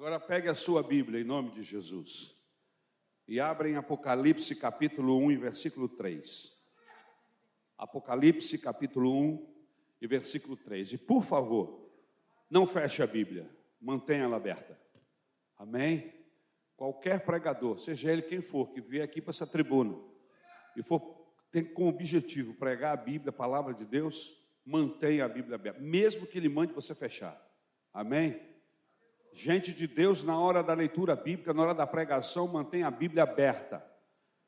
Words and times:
Agora 0.00 0.18
pegue 0.18 0.48
a 0.48 0.54
sua 0.54 0.82
Bíblia 0.82 1.20
em 1.20 1.24
nome 1.24 1.50
de 1.50 1.62
Jesus 1.62 2.34
e 3.28 3.38
abra 3.38 3.68
em 3.68 3.76
Apocalipse 3.76 4.56
capítulo 4.56 5.18
1 5.18 5.32
e 5.32 5.36
versículo 5.36 5.90
3. 5.90 6.56
Apocalipse 7.76 8.56
capítulo 8.56 9.12
1 9.14 9.46
e 10.00 10.06
versículo 10.06 10.56
3. 10.56 10.94
E 10.94 10.96
por 10.96 11.22
favor, 11.22 11.86
não 12.48 12.66
feche 12.66 13.02
a 13.02 13.06
Bíblia, 13.06 13.46
mantenha 13.78 14.24
ela 14.24 14.38
aberta. 14.38 14.80
Amém? 15.58 16.14
Qualquer 16.78 17.20
pregador, 17.22 17.78
seja 17.78 18.10
ele 18.10 18.22
quem 18.22 18.40
for, 18.40 18.72
que 18.72 18.80
vier 18.80 19.04
aqui 19.04 19.20
para 19.20 19.32
essa 19.32 19.46
tribuna 19.46 19.98
e 20.74 20.82
for 20.82 20.98
tem 21.52 21.62
como 21.62 21.90
objetivo 21.90 22.54
pregar 22.54 22.94
a 22.94 23.02
Bíblia, 23.02 23.28
a 23.28 23.34
palavra 23.34 23.74
de 23.74 23.84
Deus, 23.84 24.34
mantenha 24.64 25.26
a 25.26 25.28
Bíblia 25.28 25.56
aberta, 25.56 25.78
mesmo 25.78 26.26
que 26.26 26.38
ele 26.38 26.48
mande 26.48 26.72
você 26.72 26.94
fechar. 26.94 27.38
Amém? 27.92 28.48
Gente 29.32 29.72
de 29.72 29.86
Deus, 29.86 30.22
na 30.22 30.38
hora 30.38 30.62
da 30.62 30.74
leitura 30.74 31.14
bíblica, 31.14 31.54
na 31.54 31.62
hora 31.62 31.74
da 31.74 31.86
pregação, 31.86 32.48
mantém 32.48 32.82
a 32.82 32.90
Bíblia 32.90 33.22
aberta. 33.22 33.84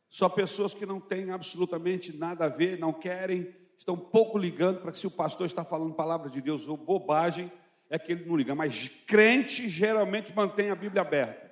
Só 0.08 0.28
pessoas 0.28 0.74
que 0.74 0.84
não 0.84 1.00
têm 1.00 1.30
absolutamente 1.30 2.14
nada 2.16 2.46
a 2.46 2.48
ver, 2.48 2.78
não 2.78 2.92
querem, 2.92 3.54
estão 3.78 3.96
pouco 3.96 4.36
ligando 4.36 4.80
para 4.80 4.92
que 4.92 4.98
se 4.98 5.06
o 5.06 5.10
pastor 5.10 5.46
está 5.46 5.64
falando 5.64 5.94
palavra 5.94 6.28
de 6.28 6.40
Deus 6.40 6.68
ou 6.68 6.76
bobagem, 6.76 7.50
é 7.88 7.98
que 7.98 8.12
ele 8.12 8.26
não 8.26 8.36
liga. 8.36 8.54
Mas 8.54 8.88
crente 9.06 9.68
geralmente 9.68 10.34
mantém 10.34 10.70
a 10.70 10.74
Bíblia 10.74 11.02
aberta. 11.02 11.50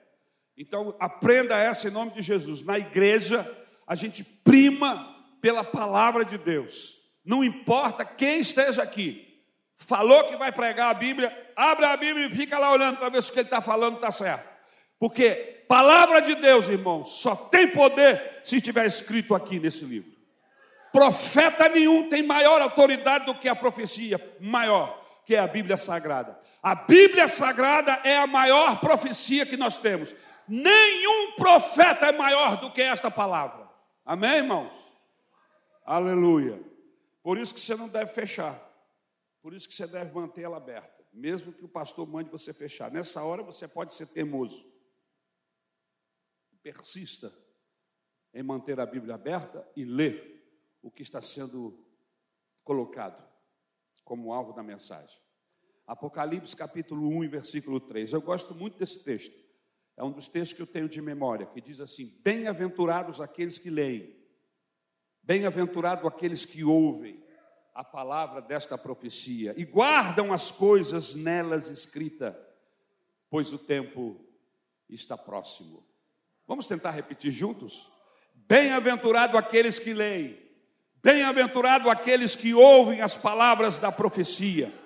Então, 0.57 0.95
aprenda 0.99 1.57
essa 1.57 1.89
em 1.89 1.91
nome 1.91 2.13
de 2.13 2.21
Jesus. 2.21 2.63
Na 2.63 2.79
igreja, 2.79 3.51
a 3.87 3.95
gente 3.95 4.23
prima 4.23 5.17
pela 5.41 5.65
palavra 5.65 6.25
de 6.25 6.37
Deus. 6.37 6.99
Não 7.25 7.43
importa 7.43 8.05
quem 8.05 8.41
esteja 8.41 8.83
aqui 8.83 9.30
falou 9.87 10.25
que 10.25 10.37
vai 10.37 10.53
pregar 10.53 10.91
a 10.91 10.95
Bíblia, 10.95 11.53
abre 11.57 11.85
a 11.87 11.97
Bíblia 11.97 12.27
e 12.27 12.35
fica 12.35 12.59
lá 12.59 12.71
olhando 12.71 12.99
para 12.99 13.09
ver 13.09 13.23
se 13.23 13.31
o 13.31 13.33
que 13.33 13.41
ele 13.41 13.47
está 13.47 13.61
falando 13.61 13.97
está 13.97 14.11
certo. 14.11 14.49
Porque 14.99 15.65
palavra 15.67 16.21
de 16.21 16.35
Deus, 16.35 16.69
irmãos, 16.69 17.21
só 17.21 17.35
tem 17.35 17.69
poder 17.69 18.41
se 18.45 18.57
estiver 18.57 18.85
escrito 18.85 19.35
aqui 19.35 19.59
nesse 19.59 19.85
livro. 19.85 20.11
Profeta 20.93 21.69
nenhum 21.69 22.09
tem 22.09 22.23
maior 22.23 22.61
autoridade 22.61 23.25
do 23.25 23.35
que 23.35 23.49
a 23.49 23.57
profecia 23.57 24.21
maior, 24.41 25.01
que 25.25 25.35
é 25.35 25.39
a 25.39 25.47
Bíblia 25.47 25.77
Sagrada. 25.77 26.39
A 26.63 26.75
Bíblia 26.75 27.27
Sagrada 27.27 28.01
é 28.05 28.19
a 28.19 28.27
maior 28.27 28.81
profecia 28.81 29.47
que 29.47 29.57
nós 29.57 29.79
temos. 29.79 30.15
Nenhum 30.47 31.33
profeta 31.37 32.07
é 32.07 32.13
maior 32.13 32.57
do 32.57 32.71
que 32.71 32.83
esta 32.83 33.11
palavra. 33.11 33.67
Amém, 34.05 34.39
irmãos? 34.39 34.73
Aleluia. 35.87 36.61
Por 37.23 37.39
isso 37.39 37.55
que 37.55 37.61
você 37.61 37.75
não 37.75 37.89
deve 37.89 38.13
fechar. 38.13 38.70
Por 39.43 39.55
isso 39.55 39.69
que 39.69 39.75
você 39.75 39.87
deve 39.87 40.13
manter 40.13 40.43
ela 40.43 40.59
aberta, 40.59 41.05
mesmo 41.13 41.53
que 41.53 41.65
o 41.65 41.69
pastor 41.69 42.07
mande 42.07 42.31
você 42.31 42.53
fechar. 42.53 42.91
Nessa 42.91 43.23
hora 43.23 43.43
você 43.43 43.67
pode 43.67 43.95
ser 43.95 44.07
teimoso. 44.07 44.69
Persista 46.63 47.33
em 48.35 48.43
manter 48.43 48.79
a 48.79 48.87
Bíblia 48.87 49.15
aberta 49.15 49.67
e 49.75 49.85
ler 49.85 50.41
o 50.83 50.91
que 50.91 51.03
está 51.03 51.23
sendo 51.23 51.87
colocado 52.63 53.27
como 54.05 54.33
alvo 54.33 54.53
da 54.53 54.63
mensagem. 54.63 55.19
Apocalipse 55.87 56.55
capítulo 56.55 57.09
1, 57.09 57.29
versículo 57.31 57.81
3. 57.81 58.13
Eu 58.13 58.21
gosto 58.21 58.55
muito 58.55 58.79
desse 58.79 59.03
texto. 59.03 59.35
É 59.97 60.05
um 60.05 60.13
dos 60.13 60.29
textos 60.29 60.55
que 60.57 60.63
eu 60.63 60.67
tenho 60.67 60.89
de 60.89 61.01
memória, 61.01 61.47
que 61.47 61.61
diz 61.61 61.81
assim: 61.81 62.17
Bem-aventurados 62.23 63.21
aqueles 63.21 63.59
que 63.59 63.71
leem, 63.71 64.17
bem-aventurado 65.23 66.07
aqueles 66.07 66.45
que 66.45 66.63
ouvem 66.63 67.23
a 67.81 67.85
palavra 67.85 68.43
desta 68.43 68.77
profecia 68.77 69.55
e 69.57 69.65
guardam 69.65 70.35
as 70.35 70.51
coisas 70.51 71.15
nelas 71.15 71.71
escritas, 71.71 72.37
pois 73.31 73.55
o 73.55 73.59
tempo 73.59 74.21
está 74.87 75.17
próximo. 75.17 75.83
Vamos 76.47 76.67
tentar 76.67 76.91
repetir 76.91 77.33
juntos? 77.33 77.91
Bem-aventurado 78.35 79.39
aqueles 79.39 79.79
que 79.79 79.95
leem, 79.95 80.39
bem-aventurado 81.03 81.89
aqueles 81.89 82.37
que 82.37 82.53
ouvem 82.53 83.01
as 83.01 83.17
palavras 83.17 83.79
da 83.79 83.91
profecia 83.91 84.79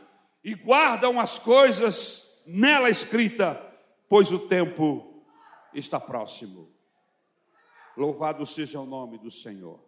e 0.44 0.54
guardam 0.54 1.18
as 1.18 1.36
coisas 1.36 2.44
nela 2.46 2.88
escrita, 2.88 3.60
pois 4.08 4.30
o 4.30 4.38
tempo 4.38 5.26
está 5.74 5.98
próximo. 5.98 6.72
Louvado 7.96 8.46
seja 8.46 8.78
o 8.78 8.86
nome 8.86 9.18
do 9.18 9.32
Senhor. 9.32 9.84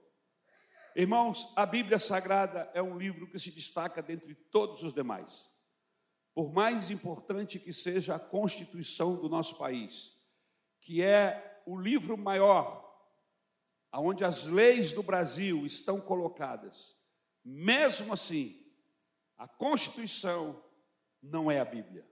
Irmãos, 0.98 1.52
a 1.54 1.66
Bíblia 1.66 1.98
Sagrada 1.98 2.70
é 2.72 2.80
um 2.80 2.96
livro 2.96 3.26
que 3.26 3.38
se 3.38 3.50
destaca 3.50 4.00
dentre 4.00 4.34
todos 4.34 4.82
os 4.82 4.94
demais. 4.94 5.46
Por 6.34 6.50
mais 6.50 6.88
importante 6.88 7.58
que 7.58 7.70
seja 7.70 8.14
a 8.14 8.18
Constituição 8.18 9.14
do 9.14 9.28
nosso 9.28 9.58
país, 9.58 10.16
que 10.80 11.02
é 11.02 11.60
o 11.66 11.78
livro 11.78 12.16
maior, 12.16 12.82
onde 13.92 14.24
as 14.24 14.46
leis 14.46 14.94
do 14.94 15.02
Brasil 15.02 15.66
estão 15.66 16.00
colocadas, 16.00 16.96
mesmo 17.44 18.14
assim, 18.14 18.58
a 19.36 19.46
Constituição 19.46 20.64
não 21.22 21.50
é 21.50 21.60
a 21.60 21.64
Bíblia. 21.66 22.08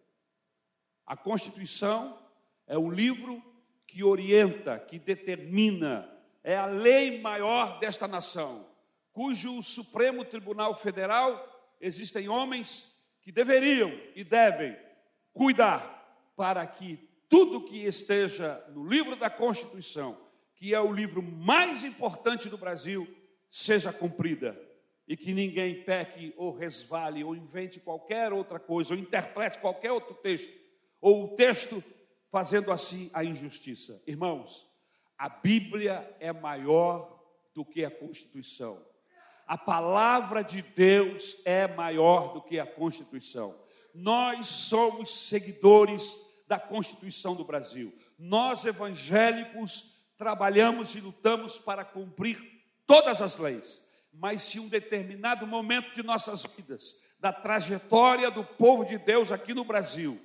A 1.06 1.16
Constituição 1.16 2.22
é 2.66 2.76
o 2.76 2.90
livro 2.90 3.42
que 3.86 4.04
orienta, 4.04 4.78
que 4.78 4.98
determina, 4.98 6.06
é 6.42 6.54
a 6.54 6.66
lei 6.66 7.22
maior 7.22 7.78
desta 7.78 8.06
nação 8.06 8.73
cujo 9.14 9.62
Supremo 9.62 10.24
Tribunal 10.24 10.74
Federal 10.74 11.48
existem 11.80 12.28
homens 12.28 12.92
que 13.22 13.30
deveriam 13.30 13.96
e 14.14 14.24
devem 14.24 14.76
cuidar 15.32 16.32
para 16.36 16.66
que 16.66 16.98
tudo 17.28 17.64
que 17.64 17.84
esteja 17.84 18.62
no 18.74 18.84
livro 18.84 19.14
da 19.14 19.30
Constituição, 19.30 20.18
que 20.56 20.74
é 20.74 20.80
o 20.80 20.92
livro 20.92 21.22
mais 21.22 21.84
importante 21.84 22.48
do 22.48 22.58
Brasil, 22.58 23.08
seja 23.48 23.92
cumprida 23.92 24.60
e 25.06 25.16
que 25.16 25.32
ninguém 25.32 25.84
peque 25.84 26.34
ou 26.36 26.52
resvale 26.52 27.22
ou 27.22 27.36
invente 27.36 27.78
qualquer 27.78 28.32
outra 28.32 28.58
coisa 28.58 28.94
ou 28.94 29.00
interprete 29.00 29.60
qualquer 29.60 29.92
outro 29.92 30.14
texto 30.16 30.52
ou 31.00 31.24
o 31.24 31.36
texto 31.36 31.82
fazendo 32.32 32.72
assim 32.72 33.10
a 33.14 33.22
injustiça. 33.22 34.02
Irmãos, 34.08 34.68
a 35.16 35.28
Bíblia 35.28 36.16
é 36.18 36.32
maior 36.32 37.22
do 37.54 37.64
que 37.64 37.84
a 37.84 37.90
Constituição 37.90 38.84
a 39.46 39.58
palavra 39.58 40.42
de 40.42 40.62
Deus 40.62 41.36
é 41.44 41.66
maior 41.68 42.32
do 42.32 42.42
que 42.42 42.58
a 42.58 42.66
Constituição. 42.66 43.54
Nós 43.94 44.46
somos 44.46 45.28
seguidores 45.28 46.18
da 46.46 46.58
Constituição 46.58 47.34
do 47.34 47.44
Brasil. 47.44 47.92
Nós, 48.18 48.64
evangélicos, 48.64 49.94
trabalhamos 50.16 50.94
e 50.94 51.00
lutamos 51.00 51.58
para 51.58 51.84
cumprir 51.84 52.42
todas 52.86 53.20
as 53.20 53.38
leis. 53.38 53.82
Mas 54.12 54.42
se 54.42 54.60
um 54.60 54.68
determinado 54.68 55.46
momento 55.46 55.94
de 55.94 56.02
nossas 56.02 56.42
vidas, 56.42 56.94
da 57.18 57.32
trajetória 57.32 58.30
do 58.30 58.44
povo 58.44 58.84
de 58.84 58.98
Deus 58.98 59.32
aqui 59.32 59.54
no 59.54 59.64
Brasil, 59.64 60.20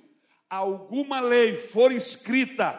alguma 0.48 1.20
lei 1.20 1.56
for 1.56 1.92
escrita 1.92 2.78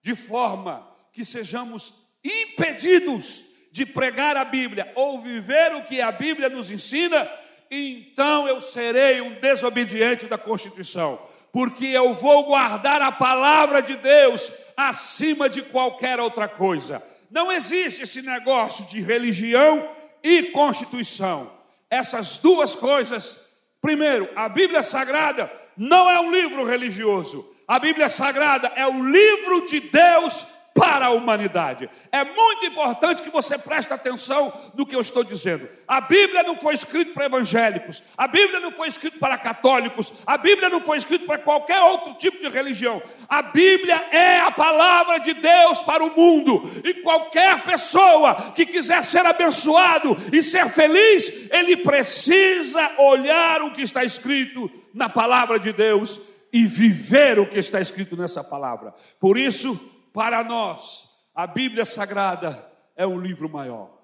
de 0.00 0.14
forma 0.14 0.88
que 1.12 1.24
sejamos 1.24 1.94
impedidos 2.24 3.51
de 3.72 3.86
pregar 3.86 4.36
a 4.36 4.44
Bíblia 4.44 4.92
ou 4.94 5.18
viver 5.18 5.74
o 5.74 5.84
que 5.84 6.02
a 6.02 6.12
Bíblia 6.12 6.50
nos 6.50 6.70
ensina, 6.70 7.26
então 7.70 8.46
eu 8.46 8.60
serei 8.60 9.22
um 9.22 9.40
desobediente 9.40 10.26
da 10.26 10.36
Constituição, 10.36 11.18
porque 11.50 11.86
eu 11.86 12.12
vou 12.12 12.44
guardar 12.44 13.00
a 13.00 13.10
palavra 13.10 13.80
de 13.80 13.96
Deus 13.96 14.52
acima 14.76 15.48
de 15.48 15.62
qualquer 15.62 16.20
outra 16.20 16.46
coisa. 16.46 17.02
Não 17.30 17.50
existe 17.50 18.02
esse 18.02 18.20
negócio 18.20 18.84
de 18.84 19.00
religião 19.00 19.88
e 20.22 20.42
Constituição. 20.44 21.50
Essas 21.88 22.36
duas 22.36 22.74
coisas, 22.74 23.40
primeiro, 23.80 24.28
a 24.36 24.50
Bíblia 24.50 24.82
Sagrada 24.82 25.50
não 25.78 26.10
é 26.10 26.20
um 26.20 26.30
livro 26.30 26.66
religioso. 26.66 27.50
A 27.66 27.78
Bíblia 27.78 28.10
Sagrada 28.10 28.70
é 28.76 28.86
o 28.86 29.02
livro 29.02 29.66
de 29.66 29.80
Deus 29.80 30.46
para 30.74 31.06
a 31.06 31.10
humanidade. 31.10 31.88
É 32.10 32.24
muito 32.24 32.64
importante 32.66 33.22
que 33.22 33.30
você 33.30 33.58
preste 33.58 33.92
atenção 33.92 34.52
no 34.74 34.86
que 34.86 34.96
eu 34.96 35.00
estou 35.00 35.22
dizendo. 35.22 35.68
A 35.86 36.00
Bíblia 36.00 36.42
não 36.42 36.56
foi 36.56 36.74
escrita 36.74 37.12
para 37.12 37.26
evangélicos, 37.26 38.02
a 38.16 38.26
Bíblia 38.26 38.60
não 38.60 38.72
foi 38.72 38.88
escrita 38.88 39.18
para 39.18 39.36
católicos, 39.36 40.12
a 40.26 40.36
Bíblia 40.36 40.68
não 40.68 40.80
foi 40.80 40.98
escrita 40.98 41.26
para 41.26 41.38
qualquer 41.38 41.80
outro 41.82 42.14
tipo 42.14 42.38
de 42.38 42.48
religião. 42.48 43.02
A 43.28 43.42
Bíblia 43.42 43.96
é 44.10 44.40
a 44.40 44.50
palavra 44.50 45.18
de 45.18 45.34
Deus 45.34 45.82
para 45.82 46.02
o 46.02 46.16
mundo. 46.16 46.70
E 46.84 46.94
qualquer 46.94 47.62
pessoa 47.62 48.52
que 48.54 48.64
quiser 48.64 49.04
ser 49.04 49.26
abençoado 49.26 50.16
e 50.32 50.42
ser 50.42 50.68
feliz, 50.70 51.50
ele 51.50 51.76
precisa 51.76 52.92
olhar 52.98 53.62
o 53.62 53.72
que 53.72 53.82
está 53.82 54.04
escrito 54.04 54.70
na 54.94 55.08
palavra 55.08 55.58
de 55.58 55.72
Deus 55.72 56.20
e 56.52 56.66
viver 56.66 57.38
o 57.38 57.46
que 57.46 57.58
está 57.58 57.80
escrito 57.80 58.16
nessa 58.16 58.44
palavra. 58.44 58.94
Por 59.18 59.38
isso, 59.38 59.91
para 60.12 60.44
nós, 60.44 61.08
a 61.34 61.46
Bíblia 61.46 61.84
Sagrada 61.84 62.70
é 62.94 63.06
um 63.06 63.18
livro 63.18 63.48
maior, 63.48 64.02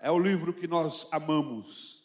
é 0.00 0.10
o 0.10 0.18
livro 0.18 0.52
que 0.52 0.66
nós 0.66 1.08
amamos. 1.12 2.02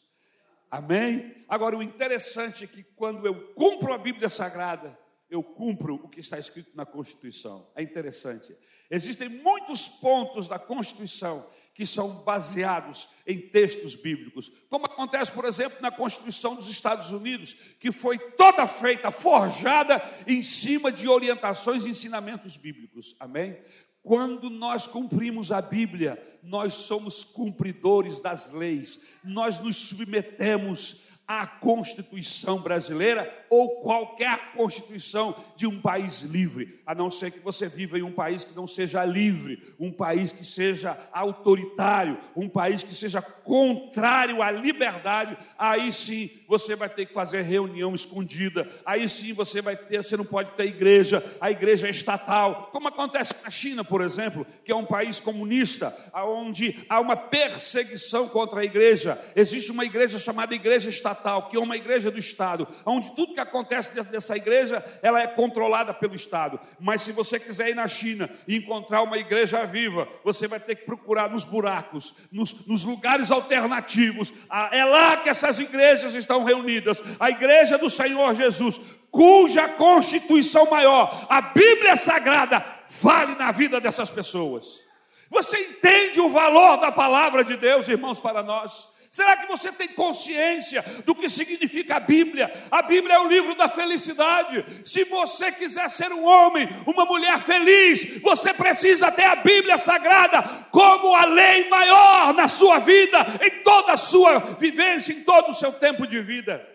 Amém? 0.69 1.46
Agora, 1.48 1.78
o 1.78 1.81
interessante 1.81 2.64
é 2.64 2.68
que 2.68 2.84
quando 2.84 3.25
eu 3.25 3.54
cumpro 3.54 3.94
a 3.94 3.98
Bíblia 3.98 4.30
Sagrada, 4.30 4.98
eu 5.30 5.42
cumpro 5.42 5.96
o 5.96 6.10
que 6.10 6.19
está 6.19 6.38
escrito 6.38 6.75
na 6.75 6.86
Constituição. 6.86 7.69
É 7.75 7.81
interessante. 7.81 8.56
Existem 8.90 9.28
muitos 9.28 9.88
pontos 9.88 10.48
da 10.48 10.60
Constituição 10.60 11.46
que 11.78 11.86
são 11.86 12.24
baseados 12.24 13.08
em 13.28 13.40
textos 13.40 13.94
bíblicos, 13.94 14.52
como 14.68 14.88
acontece, 14.88 15.32
por 15.32 15.46
exemplo, 15.46 15.78
na 15.80 15.92
Constituição 15.92 16.56
dos 16.56 16.72
Estados 16.72 17.12
Unidos, 17.12 17.54
que 17.80 17.92
foi 17.92 18.18
toda 18.18 18.66
feita, 18.66 19.12
forjada 19.12 20.02
em 20.26 20.42
cima 20.42 20.92
de 20.92 21.08
orientações 21.08 21.86
e 21.86 21.90
ensinamentos 21.90 22.58
bíblicos. 22.58 23.16
Amém? 23.20 23.60
Quando 24.02 24.50
nós 24.50 24.88
cumprimos 24.88 25.52
a 25.52 25.62
Bíblia, 25.62 26.18
nós 26.42 26.74
somos 26.74 27.24
cumpridores 27.24 28.20
das 28.22 28.52
leis, 28.52 29.00
nós 29.24 29.60
nos 29.60 29.76
submetemos 29.76 31.04
à 31.28 31.46
Constituição 31.46 32.60
brasileira 32.60 33.46
ou 33.50 33.82
qualquer 33.82 34.54
Constituição 34.54 35.36
de 35.56 35.68
um 35.68 35.82
país 35.82 36.22
livre, 36.22 36.80
a 36.86 36.96
não 36.96 37.12
ser 37.12 37.32
que 37.32 37.40
você 37.40 37.68
viva 37.68 38.00
em 38.00 38.04
um 38.04 38.12
país 38.12 38.44
que 38.44 38.56
não 38.56 38.66
seja 38.66 39.04
livre, 39.04 39.62
um 39.80 39.92
país 39.92 40.32
que 40.32 40.46
seja 40.46 40.98
autoritário, 41.12 42.18
um 42.36 42.48
país 42.48 42.82
que 42.82 42.96
seja 42.96 43.22
contrário 43.22 44.42
à 44.42 44.50
liberdade, 44.50 45.38
aí 45.58 45.92
sim 45.92 46.30
você 46.48 46.76
vai 46.76 46.90
ter 46.90 47.06
que 47.06 47.14
fazer 47.14 47.42
reunião 47.42 47.94
escondida, 47.94 48.68
aí 48.86 49.08
sim 49.08 49.34
você 49.34 49.62
vai 49.62 49.76
ter, 49.76 50.04
você 50.04 50.16
não 50.16 50.26
pode 50.26 50.52
ter 50.52 50.66
igreja, 50.66 51.24
a 51.42 51.52
igreja 51.52 51.88
é 51.88 51.92
estatal, 51.92 52.70
como 52.72 52.88
acontece 52.88 53.36
na 53.44 53.50
China, 53.50 53.84
por 53.84 54.02
exemplo, 54.02 54.46
que 54.64 54.72
é 54.72 54.76
um 54.76 54.86
país 54.86 55.20
comunista, 55.20 55.96
onde 56.14 56.86
há 56.90 57.00
uma 57.00 57.16
perseguição 57.16 58.30
contra 58.30 58.62
a 58.62 58.66
igreja, 58.66 59.20
existe 59.36 59.72
uma 59.72 59.86
igreja 59.86 60.18
chamada 60.18 60.56
igreja 60.56 60.90
estatal 60.90 61.50
que 61.50 61.58
é 61.58 61.60
uma 61.60 61.76
igreja 61.76 62.10
do 62.10 62.18
Estado, 62.18 62.68
onde 62.86 63.16
tudo 63.16 63.34
que 63.34 63.40
acontece 63.40 63.92
dessa 64.06 64.36
igreja, 64.36 64.84
ela 65.02 65.22
é 65.22 65.28
controlada 65.28 65.94
pelo 65.94 66.16
Estado. 66.16 66.60
Mas 66.80 67.02
se 67.02 67.12
você 67.12 67.40
quiser 67.40 67.70
ir 67.70 67.76
na 67.76 67.88
China 67.88 68.30
e 68.48 68.58
encontrar 68.58 69.02
uma 69.02 69.18
igreja 69.18 69.66
viva, 69.66 70.08
você 70.24 70.48
vai 70.48 70.60
ter 70.60 70.76
que 70.76 70.86
procurar 70.86 71.30
nos 71.30 71.44
buracos, 71.44 72.14
nos, 72.32 72.66
nos 72.68 72.84
lugares 72.84 73.32
alternativos. 73.32 74.32
Ah, 74.50 74.70
é 74.72 74.86
lá 74.86 75.18
que 75.18 75.30
essas 75.30 75.60
igrejas 75.60 76.14
estão 76.14 76.37
reunidas. 76.44 77.01
A 77.19 77.30
igreja 77.30 77.78
do 77.78 77.89
Senhor 77.89 78.34
Jesus, 78.36 78.80
cuja 79.12 79.68
constituição 79.68 80.69
maior, 80.69 81.25
a 81.30 81.42
Bíblia 81.42 81.95
Sagrada, 81.95 82.66
vale 83.01 83.36
na 83.36 83.51
vida 83.51 83.80
dessas 83.80 84.10
pessoas. 84.10 84.81
Você 85.30 85.57
entende 85.57 86.22
o 86.22 86.30
valor 86.30 86.78
da 86.78 86.92
palavra 86.92 87.44
de 87.44 87.57
Deus, 87.57 87.88
irmãos, 87.88 88.19
para 88.19 88.42
nós? 88.42 88.97
Será 89.12 89.38
que 89.38 89.48
você 89.48 89.71
tem 89.71 89.88
consciência 89.89 90.83
do 91.06 91.15
que 91.15 91.30
significa 91.30 91.95
a 91.95 92.00
Bíblia? 92.00 92.54
A 92.69 92.81
Bíblia 92.81 93.15
é 93.15 93.19
o 93.19 93.27
livro 93.27 93.56
da 93.56 93.69
felicidade. 93.69 94.65
Se 94.86 95.06
você 95.06 95.51
quiser 95.51 95.89
ser 95.89 96.12
um 96.12 96.25
homem, 96.25 96.68
uma 96.86 97.06
mulher 97.06 97.42
feliz, 97.42 98.21
você 98.21 98.54
precisa 98.54 99.12
ter 99.12 99.25
a 99.25 99.38
Bíblia 99.38 99.77
Sagrada 99.77 100.44
como 100.71 101.15
a 101.15 101.25
lei 101.25 101.69
maior 101.69 102.33
na 102.33 102.48
sua 102.48 102.80
vida, 102.80 103.18
em 103.42 103.63
toda 103.63 103.94
a 103.94 103.98
sua 103.98 104.39
vivência, 104.39 105.13
em 105.13 105.24
todo 105.24 105.50
o 105.50 105.56
seu 105.56 105.71
tempo 105.71 106.06
de 106.06 106.21
vida. 106.21 106.65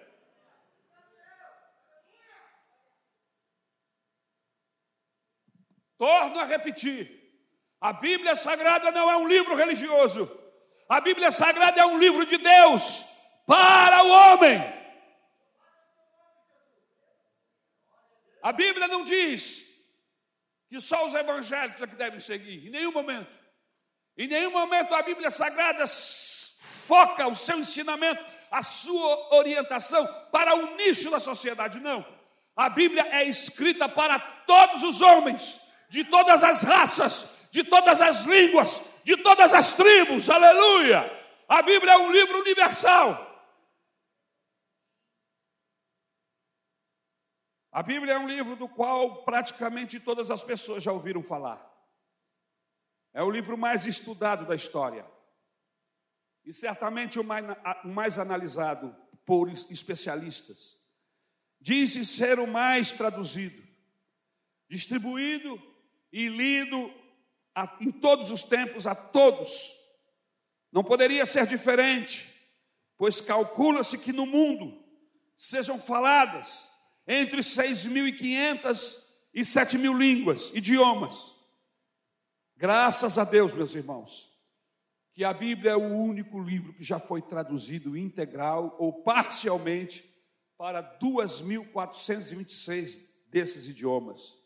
Torno 5.98 6.40
a 6.40 6.44
repetir: 6.44 7.22
a 7.80 7.92
Bíblia 7.92 8.34
Sagrada 8.34 8.90
não 8.90 9.08
é 9.08 9.16
um 9.16 9.28
livro 9.28 9.54
religioso. 9.54 10.41
A 10.92 11.00
Bíblia 11.00 11.30
Sagrada 11.30 11.80
é 11.80 11.86
um 11.86 11.98
livro 11.98 12.26
de 12.26 12.36
Deus 12.36 13.02
para 13.46 14.04
o 14.04 14.08
homem. 14.10 14.62
A 18.42 18.52
Bíblia 18.52 18.86
não 18.88 19.02
diz 19.02 19.64
que 20.68 20.78
só 20.80 21.06
os 21.06 21.14
evangélicos 21.14 21.80
é 21.80 21.86
que 21.86 21.96
devem 21.96 22.20
seguir, 22.20 22.66
em 22.66 22.70
nenhum 22.70 22.92
momento. 22.92 23.32
Em 24.18 24.28
nenhum 24.28 24.50
momento 24.50 24.94
a 24.94 25.00
Bíblia 25.00 25.30
Sagrada 25.30 25.86
foca 25.86 27.26
o 27.26 27.34
seu 27.34 27.58
ensinamento, 27.60 28.22
a 28.50 28.62
sua 28.62 29.34
orientação 29.34 30.06
para 30.30 30.54
um 30.54 30.76
nicho 30.76 31.10
da 31.10 31.18
sociedade, 31.18 31.80
não. 31.80 32.04
A 32.54 32.68
Bíblia 32.68 33.08
é 33.12 33.24
escrita 33.24 33.88
para 33.88 34.18
todos 34.18 34.82
os 34.82 35.00
homens, 35.00 35.58
de 35.88 36.04
todas 36.04 36.44
as 36.44 36.62
raças, 36.62 37.34
de 37.50 37.64
todas 37.64 38.02
as 38.02 38.24
línguas, 38.24 38.91
de 39.04 39.16
todas 39.18 39.52
as 39.52 39.74
tribos, 39.74 40.28
aleluia. 40.30 41.10
A 41.48 41.62
Bíblia 41.62 41.92
é 41.92 41.98
um 41.98 42.10
livro 42.10 42.38
universal. 42.40 43.30
A 47.70 47.82
Bíblia 47.82 48.14
é 48.14 48.18
um 48.18 48.28
livro 48.28 48.54
do 48.54 48.68
qual 48.68 49.24
praticamente 49.24 49.98
todas 49.98 50.30
as 50.30 50.42
pessoas 50.42 50.82
já 50.82 50.92
ouviram 50.92 51.22
falar. 51.22 51.70
É 53.14 53.22
o 53.22 53.30
livro 53.30 53.56
mais 53.56 53.86
estudado 53.86 54.46
da 54.46 54.54
história. 54.54 55.06
E 56.44 56.52
certamente 56.52 57.18
o 57.18 57.24
mais, 57.24 57.44
mais 57.84 58.18
analisado 58.18 58.94
por 59.24 59.48
especialistas. 59.48 60.76
Diz-se 61.60 62.04
ser 62.04 62.38
o 62.38 62.46
mais 62.46 62.90
traduzido, 62.90 63.62
distribuído 64.68 65.60
e 66.12 66.26
lido 66.26 66.92
a, 67.54 67.76
em 67.80 67.90
todos 67.90 68.30
os 68.30 68.42
tempos, 68.42 68.86
a 68.86 68.94
todos. 68.94 69.72
Não 70.70 70.82
poderia 70.82 71.26
ser 71.26 71.46
diferente, 71.46 72.28
pois 72.96 73.20
calcula-se 73.20 73.98
que 73.98 74.12
no 74.12 74.26
mundo 74.26 74.82
sejam 75.36 75.78
faladas 75.78 76.68
entre 77.06 77.40
6.500 77.40 79.02
e 79.34 79.40
7.000 79.40 79.98
línguas, 79.98 80.50
idiomas. 80.54 81.34
Graças 82.56 83.18
a 83.18 83.24
Deus, 83.24 83.52
meus 83.52 83.74
irmãos, 83.74 84.30
que 85.12 85.24
a 85.24 85.32
Bíblia 85.32 85.72
é 85.72 85.76
o 85.76 85.80
único 85.80 86.40
livro 86.40 86.72
que 86.72 86.84
já 86.84 87.00
foi 87.00 87.20
traduzido 87.20 87.96
integral 87.96 88.76
ou 88.78 89.02
parcialmente 89.02 90.08
para 90.56 90.80
2.426 91.00 93.00
desses 93.28 93.68
idiomas. 93.68 94.36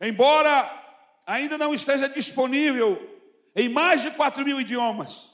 Embora 0.00 0.91
ainda 1.26 1.56
não 1.56 1.72
esteja 1.72 2.08
disponível 2.08 2.98
em 3.54 3.68
mais 3.68 4.02
de 4.02 4.10
4 4.10 4.44
mil 4.44 4.60
idiomas, 4.60 5.30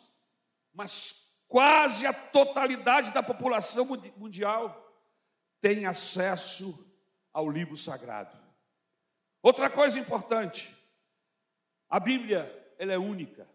mas 0.72 1.14
quase 1.46 2.06
a 2.06 2.12
totalidade 2.12 3.12
da 3.12 3.22
população 3.22 3.86
mundial 4.16 4.84
tem 5.60 5.86
acesso 5.86 6.86
ao 7.32 7.48
livro 7.48 7.76
sagrado. 7.76 8.36
Outra 9.42 9.70
coisa 9.70 9.98
importante, 9.98 10.74
a 11.88 11.98
Bíblia, 11.98 12.74
ela 12.78 12.92
é 12.92 12.98
única. 12.98 13.48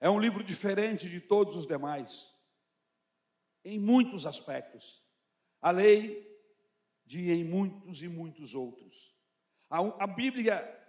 É 0.00 0.10
um 0.10 0.20
livro 0.20 0.44
diferente 0.44 1.08
de 1.08 1.20
todos 1.20 1.56
os 1.56 1.66
demais, 1.66 2.34
em 3.64 3.78
muitos 3.78 4.26
aspectos. 4.26 5.02
A 5.60 5.70
lei 5.70 6.26
de 7.04 7.30
em 7.30 7.44
muitos 7.44 8.02
e 8.02 8.08
muitos 8.08 8.54
outros. 8.54 9.16
A, 9.70 9.78
a 10.04 10.06
Bíblia 10.06 10.85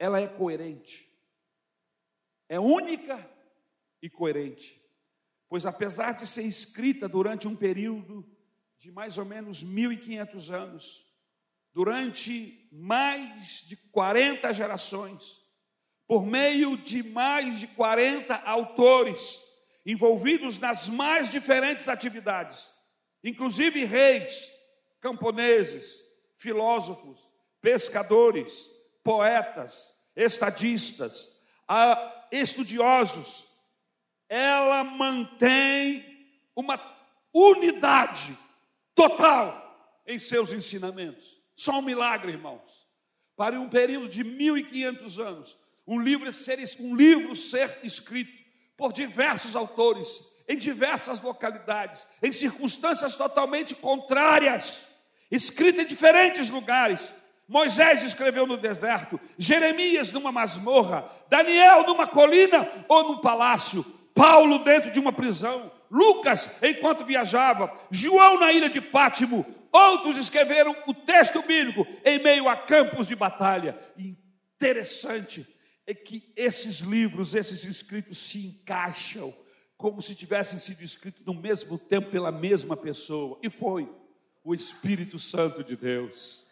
ela 0.00 0.18
é 0.18 0.26
coerente. 0.26 1.06
É 2.48 2.58
única 2.58 3.30
e 4.02 4.08
coerente. 4.08 4.82
Pois 5.46 5.66
apesar 5.66 6.12
de 6.12 6.26
ser 6.26 6.42
escrita 6.42 7.06
durante 7.06 7.46
um 7.46 7.54
período 7.54 8.26
de 8.78 8.90
mais 8.90 9.18
ou 9.18 9.26
menos 9.26 9.62
1500 9.62 10.50
anos, 10.50 11.06
durante 11.74 12.66
mais 12.72 13.62
de 13.68 13.76
40 13.76 14.50
gerações, 14.54 15.42
por 16.06 16.24
meio 16.24 16.78
de 16.78 17.02
mais 17.02 17.60
de 17.60 17.66
40 17.66 18.34
autores 18.36 19.38
envolvidos 19.84 20.58
nas 20.58 20.88
mais 20.88 21.30
diferentes 21.30 21.88
atividades, 21.88 22.70
inclusive 23.22 23.84
reis, 23.84 24.50
camponeses, 24.98 25.94
filósofos, 26.36 27.20
pescadores, 27.60 28.70
poetas, 29.02 29.94
estadistas, 30.14 31.32
estudiosos, 32.30 33.48
ela 34.28 34.84
mantém 34.84 36.04
uma 36.54 36.80
unidade 37.32 38.36
total 38.94 40.02
em 40.06 40.18
seus 40.18 40.52
ensinamentos. 40.52 41.40
Só 41.54 41.78
um 41.78 41.82
milagre, 41.82 42.32
irmãos. 42.32 42.88
Para 43.36 43.58
um 43.58 43.68
período 43.68 44.08
de 44.08 44.22
1500 44.22 45.18
anos, 45.18 45.56
um 45.86 46.00
livro 46.00 46.30
ser, 46.32 46.58
um 46.78 46.94
livro 46.94 47.34
ser 47.34 47.80
escrito 47.82 48.32
por 48.76 48.92
diversos 48.92 49.56
autores, 49.56 50.22
em 50.48 50.56
diversas 50.56 51.20
localidades, 51.20 52.06
em 52.22 52.32
circunstâncias 52.32 53.16
totalmente 53.16 53.74
contrárias, 53.74 54.82
escrito 55.30 55.80
em 55.80 55.86
diferentes 55.86 56.50
lugares, 56.50 57.12
Moisés 57.50 58.04
escreveu 58.04 58.46
no 58.46 58.56
deserto, 58.56 59.18
Jeremias 59.36 60.12
numa 60.12 60.30
masmorra, 60.30 61.10
Daniel 61.28 61.84
numa 61.84 62.06
colina 62.06 62.70
ou 62.86 63.08
num 63.08 63.20
palácio, 63.20 63.82
Paulo 64.14 64.60
dentro 64.60 64.88
de 64.88 65.00
uma 65.00 65.12
prisão, 65.12 65.68
Lucas 65.90 66.48
enquanto 66.62 67.04
viajava, 67.04 67.76
João 67.90 68.38
na 68.38 68.52
ilha 68.52 68.70
de 68.70 68.80
Pátimo, 68.80 69.44
outros 69.72 70.16
escreveram 70.16 70.76
o 70.86 70.94
texto 70.94 71.42
bíblico 71.42 71.84
em 72.04 72.22
meio 72.22 72.48
a 72.48 72.56
campos 72.56 73.08
de 73.08 73.16
batalha. 73.16 73.76
Interessante 73.98 75.44
é 75.84 75.92
que 75.92 76.32
esses 76.36 76.78
livros, 76.78 77.34
esses 77.34 77.64
escritos 77.64 78.16
se 78.16 78.46
encaixam 78.46 79.34
como 79.76 80.00
se 80.00 80.14
tivessem 80.14 80.56
sido 80.56 80.84
escritos 80.84 81.26
no 81.26 81.34
mesmo 81.34 81.76
tempo 81.76 82.12
pela 82.12 82.30
mesma 82.30 82.76
pessoa. 82.76 83.40
E 83.42 83.50
foi 83.50 83.92
o 84.44 84.54
Espírito 84.54 85.18
Santo 85.18 85.64
de 85.64 85.74
Deus. 85.74 86.48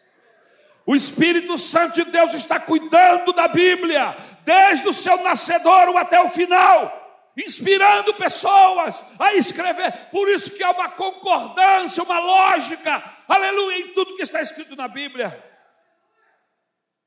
O 0.89 0.95
Espírito 0.95 1.55
Santo 1.55 2.03
de 2.03 2.09
Deus 2.09 2.33
está 2.33 2.59
cuidando 2.59 3.31
da 3.31 3.47
Bíblia, 3.47 4.17
desde 4.43 4.87
o 4.87 4.91
seu 4.91 5.21
nascedouro 5.21 5.95
até 5.95 6.19
o 6.19 6.29
final, 6.29 7.31
inspirando 7.37 8.11
pessoas 8.15 9.05
a 9.19 9.35
escrever. 9.35 10.09
Por 10.09 10.27
isso 10.27 10.49
que 10.49 10.63
há 10.63 10.71
uma 10.71 10.89
concordância, 10.89 12.01
uma 12.01 12.17
lógica, 12.17 13.03
aleluia, 13.27 13.77
em 13.81 13.93
tudo 13.93 14.15
que 14.15 14.23
está 14.23 14.41
escrito 14.41 14.75
na 14.75 14.87
Bíblia. 14.87 15.39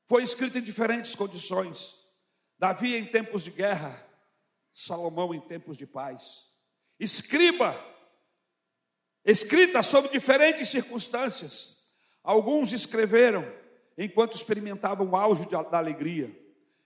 Foi 0.07 0.23
escrito 0.23 0.57
em 0.57 0.63
diferentes 0.63 1.13
condições. 1.13 1.99
Davi 2.57 2.95
em 2.95 3.05
tempos 3.05 3.43
de 3.43 3.51
guerra, 3.51 4.01
Salomão 4.71 5.35
em 5.35 5.41
tempos 5.41 5.75
de 5.75 5.85
paz. 5.85 6.47
Escriba, 6.97 7.77
escrita 9.25 9.83
sobre 9.83 10.09
diferentes 10.09 10.69
circunstâncias. 10.69 11.83
Alguns 12.23 12.71
escreveram 12.71 13.61
enquanto 13.97 14.33
experimentavam 14.35 15.09
o 15.09 15.15
auge 15.15 15.47
da 15.49 15.77
alegria, 15.77 16.33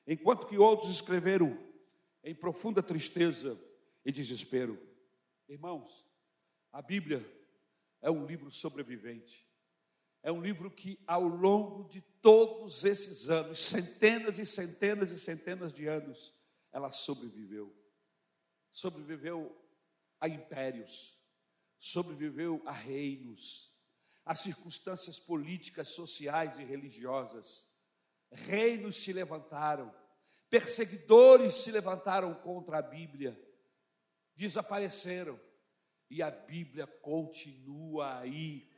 enquanto 0.05 0.47
que 0.47 0.57
outros 0.57 0.91
escreveram 0.91 1.57
em 2.23 2.35
profunda 2.35 2.83
tristeza 2.83 3.59
e 4.05 4.11
desespero. 4.11 4.77
Irmãos, 5.47 6.05
a 6.71 6.81
Bíblia 6.81 7.25
é 8.01 8.11
um 8.11 8.25
livro 8.25 8.51
sobrevivente. 8.51 9.47
É 10.23 10.31
um 10.31 10.41
livro 10.41 10.69
que, 10.69 10.99
ao 11.07 11.23
longo 11.23 11.87
de 11.89 12.01
todos 12.21 12.83
esses 12.83 13.29
anos, 13.29 13.59
centenas 13.59 14.39
e 14.39 14.45
centenas 14.45 15.11
e 15.11 15.19
centenas 15.19 15.73
de 15.73 15.87
anos, 15.87 16.33
ela 16.71 16.89
sobreviveu. 16.89 17.73
Sobreviveu 18.69 19.55
a 20.19 20.27
impérios, 20.27 21.17
sobreviveu 21.79 22.61
a 22.65 22.71
reinos, 22.71 23.73
as 24.27 24.39
circunstâncias 24.39 25.17
políticas, 25.17 25.87
sociais 25.87 26.59
e 26.59 26.63
religiosas. 26.63 27.65
Reinos 28.29 28.97
se 28.97 29.13
levantaram, 29.13 29.93
perseguidores 30.49 31.53
se 31.53 31.71
levantaram 31.71 32.33
contra 32.35 32.79
a 32.79 32.81
Bíblia, 32.81 33.39
desapareceram, 34.35 35.39
e 36.09 36.21
a 36.21 36.29
Bíblia 36.29 36.85
continua 36.85 38.19
aí. 38.19 38.69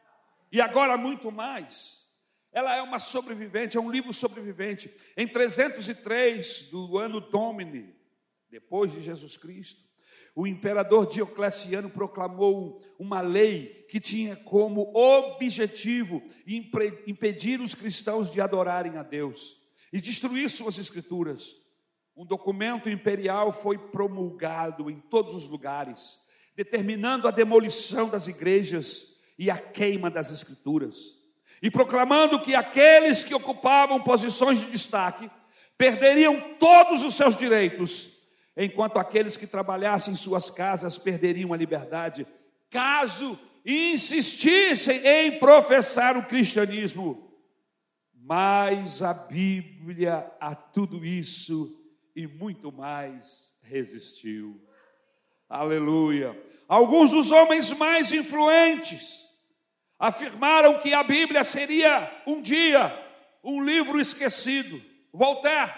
E 0.51 0.61
agora 0.61 0.95
muito 0.95 1.31
mais. 1.31 2.07
Ela 2.51 2.75
é 2.75 2.81
uma 2.81 2.99
sobrevivente, 2.99 3.77
é 3.77 3.81
um 3.81 3.91
livro 3.91 4.13
sobrevivente. 4.13 4.95
Em 5.17 5.27
303 5.27 6.69
do 6.69 6.97
ano 6.97 7.19
Domini, 7.19 7.95
depois 8.49 8.91
de 8.91 9.01
Jesus 9.01 9.35
Cristo, 9.35 9.88
o 10.39 10.47
imperador 10.47 11.05
Diocleciano 11.05 11.89
proclamou 11.89 12.81
uma 12.97 13.19
lei 13.19 13.85
que 13.89 13.99
tinha 13.99 14.37
como 14.37 14.89
objetivo 14.95 16.23
impedir 17.05 17.59
os 17.59 17.75
cristãos 17.75 18.31
de 18.31 18.39
adorarem 18.39 18.95
a 18.95 19.03
Deus 19.03 19.57
e 19.91 19.99
destruir 19.99 20.49
suas 20.49 20.77
escrituras. 20.77 21.57
Um 22.15 22.25
documento 22.25 22.89
imperial 22.89 23.51
foi 23.51 23.77
promulgado 23.77 24.89
em 24.89 25.01
todos 25.01 25.35
os 25.35 25.45
lugares, 25.45 26.17
determinando 26.55 27.27
a 27.27 27.31
demolição 27.31 28.07
das 28.07 28.29
igrejas 28.29 29.17
e 29.37 29.51
a 29.51 29.57
queima 29.57 30.09
das 30.09 30.31
escrituras, 30.31 31.17
e 31.61 31.69
proclamando 31.69 32.39
que 32.39 32.55
aqueles 32.55 33.25
que 33.25 33.35
ocupavam 33.35 34.01
posições 34.01 34.57
de 34.57 34.71
destaque 34.71 35.29
perderiam 35.77 36.55
todos 36.57 37.03
os 37.03 37.15
seus 37.15 37.35
direitos 37.35 38.18
enquanto 38.55 38.97
aqueles 38.97 39.37
que 39.37 39.47
trabalhassem 39.47 40.13
em 40.13 40.17
suas 40.17 40.49
casas 40.49 40.97
perderiam 40.97 41.53
a 41.53 41.57
liberdade, 41.57 42.27
caso 42.69 43.39
insistissem 43.65 45.05
em 45.05 45.39
professar 45.39 46.17
o 46.17 46.25
cristianismo. 46.25 47.31
Mas 48.13 49.01
a 49.01 49.13
Bíblia 49.13 50.31
a 50.39 50.53
tudo 50.53 51.05
isso 51.05 51.79
e 52.15 52.27
muito 52.27 52.71
mais 52.71 53.55
resistiu. 53.61 54.61
Aleluia. 55.47 56.39
Alguns 56.67 57.11
dos 57.11 57.31
homens 57.31 57.71
mais 57.73 58.11
influentes 58.11 59.27
afirmaram 59.97 60.79
que 60.79 60.93
a 60.93 61.03
Bíblia 61.03 61.43
seria 61.43 62.21
um 62.27 62.41
dia 62.41 63.07
um 63.43 63.63
livro 63.63 63.99
esquecido. 63.99 64.81
Voltaire 65.11 65.73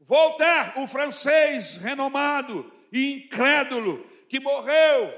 Voltaire, 0.00 0.72
o 0.76 0.86
francês 0.86 1.76
renomado 1.76 2.72
e 2.92 3.14
incrédulo, 3.14 4.04
que 4.28 4.40
morreu 4.40 5.12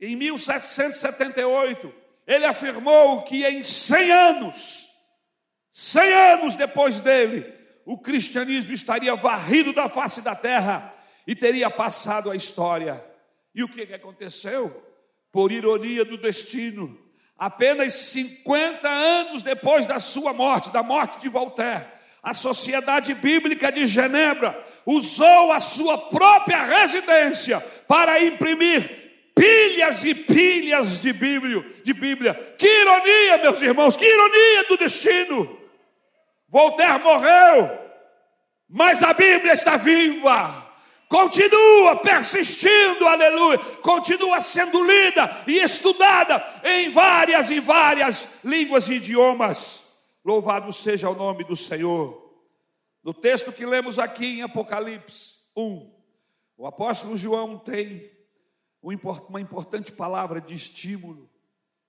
em 0.00 0.16
1778, 0.16 1.92
ele 2.26 2.44
afirmou 2.44 3.22
que 3.22 3.44
em 3.44 3.62
100 3.62 4.12
anos, 4.12 4.88
100 5.70 6.12
anos 6.12 6.56
depois 6.56 7.00
dele, 7.00 7.52
o 7.84 7.98
cristianismo 7.98 8.72
estaria 8.72 9.14
varrido 9.14 9.72
da 9.72 9.88
face 9.88 10.22
da 10.22 10.34
terra 10.34 10.94
e 11.26 11.34
teria 11.34 11.70
passado 11.70 12.30
a 12.30 12.36
história. 12.36 13.04
E 13.54 13.62
o 13.62 13.68
que, 13.68 13.86
que 13.86 13.94
aconteceu? 13.94 14.86
Por 15.30 15.52
ironia 15.52 16.04
do 16.04 16.16
destino, 16.16 16.98
apenas 17.36 17.94
50 17.94 18.88
anos 18.88 19.42
depois 19.42 19.86
da 19.86 19.98
sua 19.98 20.32
morte, 20.32 20.70
da 20.70 20.82
morte 20.82 21.20
de 21.20 21.28
Voltaire, 21.28 21.86
a 22.22 22.34
Sociedade 22.34 23.14
Bíblica 23.14 23.72
de 23.72 23.86
Genebra 23.86 24.58
usou 24.84 25.52
a 25.52 25.60
sua 25.60 25.96
própria 25.96 26.64
residência 26.64 27.60
para 27.88 28.22
imprimir 28.22 29.32
pilhas 29.34 30.04
e 30.04 30.14
pilhas 30.14 31.00
de 31.00 31.12
Bíblia, 31.12 31.64
de 31.82 31.94
Bíblia. 31.94 32.34
Que 32.58 32.66
ironia, 32.66 33.38
meus 33.38 33.62
irmãos, 33.62 33.96
que 33.96 34.04
ironia 34.04 34.64
do 34.64 34.76
destino. 34.76 35.58
Voltaire 36.48 37.02
morreu, 37.02 37.70
mas 38.68 39.02
a 39.02 39.14
Bíblia 39.14 39.54
está 39.54 39.76
viva. 39.76 40.68
Continua 41.08 41.96
persistindo, 41.96 43.08
aleluia, 43.08 43.58
continua 43.82 44.40
sendo 44.40 44.84
lida 44.84 45.42
e 45.46 45.58
estudada 45.58 46.60
em 46.62 46.88
várias 46.90 47.50
e 47.50 47.58
várias 47.58 48.28
línguas 48.44 48.88
e 48.88 48.94
idiomas. 48.94 49.89
Louvado 50.24 50.72
seja 50.72 51.08
o 51.08 51.14
nome 51.14 51.44
do 51.44 51.56
Senhor. 51.56 52.30
No 53.02 53.14
texto 53.14 53.52
que 53.52 53.64
lemos 53.64 53.98
aqui 53.98 54.38
em 54.38 54.42
Apocalipse 54.42 55.36
1, 55.56 55.90
o 56.58 56.66
apóstolo 56.66 57.16
João 57.16 57.58
tem 57.58 58.10
uma 58.82 59.40
importante 59.40 59.92
palavra 59.92 60.40
de 60.40 60.54
estímulo 60.54 61.30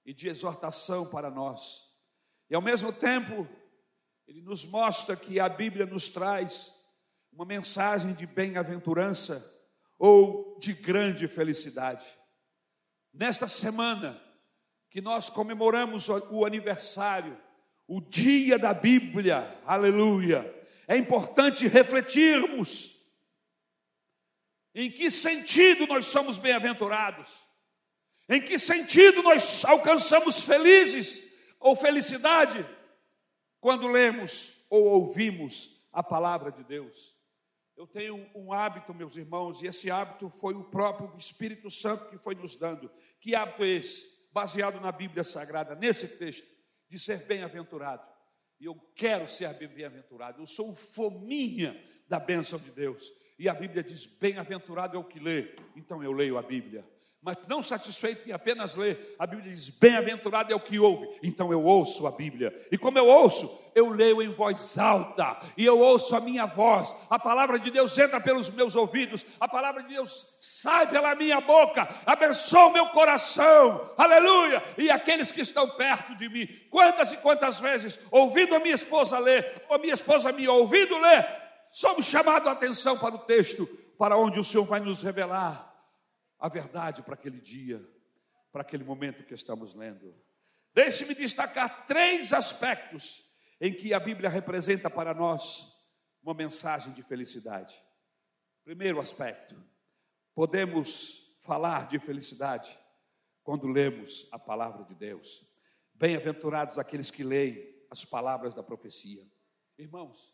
e 0.06 0.14
de 0.14 0.30
exortação 0.30 1.06
para 1.06 1.30
nós. 1.30 1.90
E 2.50 2.56
ao 2.56 2.62
mesmo 2.62 2.94
tempo, 2.94 3.48
ele 4.26 4.42
nos 4.42 4.66
mostra 4.66 5.16
que 5.16 5.40
a 5.40 5.50
Bíblia 5.50 5.86
nos 5.86 6.08
traz 6.08 6.74
uma 7.34 7.46
mensagem 7.46 8.14
de 8.14 8.26
bem-aventurança 8.26 9.46
ou 10.00 10.58
de 10.58 10.74
grande 10.74 11.28
felicidade. 11.28 12.06
Nesta 13.14 13.48
semana 13.48 14.22
que 14.90 15.02
nós 15.02 15.30
comemoramos 15.30 16.08
o 16.08 16.46
aniversário 16.46 17.38
o 17.94 18.00
dia 18.00 18.58
da 18.58 18.74
Bíblia, 18.74 19.60
aleluia. 19.66 20.50
É 20.88 20.96
importante 20.96 21.68
refletirmos 21.68 22.98
em 24.74 24.90
que 24.90 25.10
sentido 25.10 25.86
nós 25.86 26.06
somos 26.06 26.38
bem-aventurados, 26.38 27.46
em 28.30 28.42
que 28.42 28.58
sentido 28.58 29.22
nós 29.22 29.66
alcançamos 29.66 30.40
felizes 30.40 31.22
ou 31.60 31.76
felicidade 31.76 32.66
quando 33.60 33.90
lemos 33.90 34.56
ou 34.70 34.86
ouvimos 34.86 35.86
a 35.92 36.02
palavra 36.02 36.50
de 36.50 36.64
Deus. 36.64 37.14
Eu 37.76 37.86
tenho 37.86 38.26
um 38.34 38.54
hábito, 38.54 38.94
meus 38.94 39.18
irmãos, 39.18 39.62
e 39.62 39.68
esse 39.68 39.92
hábito 39.92 40.30
foi 40.30 40.54
o 40.54 40.64
próprio 40.64 41.14
Espírito 41.18 41.70
Santo 41.70 42.10
que 42.10 42.18
foi 42.18 42.36
nos 42.36 42.56
dando. 42.56 42.90
Que 43.20 43.36
hábito 43.36 43.66
é 43.66 43.68
esse? 43.68 44.10
Baseado 44.32 44.80
na 44.80 44.94
Bíblia 44.94 45.26
Sagrada, 45.26 45.76
nesse 45.76 46.08
texto 46.08 46.51
de 46.92 47.00
ser 47.00 47.20
bem-aventurado. 47.26 48.06
E 48.60 48.66
eu 48.66 48.76
quero 48.94 49.26
ser 49.26 49.54
bem-aventurado. 49.54 50.42
Eu 50.42 50.46
sou 50.46 50.76
fominha 50.76 51.82
da 52.06 52.20
bênção 52.20 52.60
de 52.60 52.70
Deus. 52.70 53.10
E 53.40 53.48
a 53.48 53.54
Bíblia 53.54 53.82
diz: 53.82 54.06
bem-aventurado 54.06 54.98
é 54.98 55.00
o 55.00 55.04
que 55.06 55.18
lê. 55.18 55.56
Então 55.74 56.04
eu 56.04 56.12
leio 56.12 56.38
a 56.38 56.42
Bíblia. 56.42 56.86
Mas 57.24 57.38
não 57.48 57.62
satisfeito 57.62 58.28
em 58.28 58.32
apenas 58.32 58.74
ler, 58.74 59.16
a 59.20 59.28
Bíblia 59.28 59.52
diz: 59.52 59.70
bem-aventurado 59.70 60.52
é 60.52 60.56
o 60.56 60.60
que 60.60 60.80
ouve. 60.80 61.08
Então 61.22 61.52
eu 61.52 61.64
ouço 61.64 62.08
a 62.08 62.12
Bíblia. 62.12 62.68
E 62.72 62.80
como 62.80 62.98
eu 62.98 63.06
ouço, 63.06 63.72
eu 63.76 63.90
leio 63.90 64.24
em 64.24 64.30
voz 64.30 64.76
alta. 64.80 65.38
E 65.56 65.64
eu 65.64 65.78
ouço 65.78 66.16
a 66.16 66.20
minha 66.20 66.48
voz. 66.48 66.96
A 67.12 67.20
palavra 67.20 67.60
de 67.60 67.70
Deus 67.70 67.96
entra 68.00 68.20
pelos 68.20 68.50
meus 68.50 68.76
ouvidos. 68.76 69.24
A 69.40 69.48
palavra 69.48 69.84
de 69.84 69.90
Deus 69.90 70.26
sai 70.40 70.90
pela 70.90 71.14
minha 71.14 71.40
boca. 71.40 71.88
Abençoa 72.08 72.66
o 72.66 72.74
meu 72.74 72.88
coração. 72.88 73.94
Aleluia. 73.96 74.64
E 74.76 74.90
aqueles 74.90 75.32
que 75.32 75.42
estão 75.42 75.70
perto 75.70 76.16
de 76.16 76.28
mim. 76.28 76.48
Quantas 76.72 77.12
e 77.12 77.18
quantas 77.18 77.60
vezes, 77.60 78.00
ouvindo 78.10 78.56
a 78.56 78.60
minha 78.60 78.74
esposa 78.74 79.20
ler, 79.20 79.62
ou 79.70 79.76
a 79.76 79.80
minha 79.80 79.94
esposa 79.94 80.32
me 80.32 80.48
ouvindo 80.48 80.98
ler, 80.98 81.28
somos 81.70 82.08
chamados 82.08 82.48
a 82.48 82.54
atenção 82.54 82.98
para 82.98 83.14
o 83.14 83.20
texto, 83.20 83.68
para 83.96 84.18
onde 84.18 84.40
o 84.40 84.44
Senhor 84.44 84.66
vai 84.66 84.80
nos 84.80 85.04
revelar 85.04 85.71
a 86.42 86.50
verdade 86.50 87.04
para 87.04 87.14
aquele 87.14 87.40
dia, 87.40 87.88
para 88.52 88.64
aquele 88.64 88.84
momento 88.84 89.24
que 89.24 89.34
estamos 89.36 89.76
lendo. 89.76 90.14
Deixe-me 90.74 91.14
destacar 91.14 91.86
três 91.86 92.34
aspectos 92.34 93.24
em 93.60 93.72
que 93.72 93.94
a 93.94 94.00
Bíblia 94.00 94.28
representa 94.28 94.90
para 94.90 95.14
nós 95.14 95.78
uma 96.24 96.34
mensagem 96.34 96.94
de 96.94 97.04
felicidade. 97.04 97.80
Primeiro 98.64 99.00
aspecto, 99.00 99.56
podemos 100.34 101.38
falar 101.42 101.88
de 101.88 102.00
felicidade 102.00 102.76
quando 103.44 103.68
lemos 103.68 104.28
a 104.32 104.40
palavra 104.40 104.84
de 104.84 104.96
Deus. 104.96 105.48
Bem-aventurados 105.94 106.80
aqueles 106.80 107.12
que 107.12 107.24
leem 107.24 107.86
as 107.92 108.04
palavras 108.04 108.56
da 108.56 108.64
profecia. 108.64 109.24
Irmãos, 109.78 110.34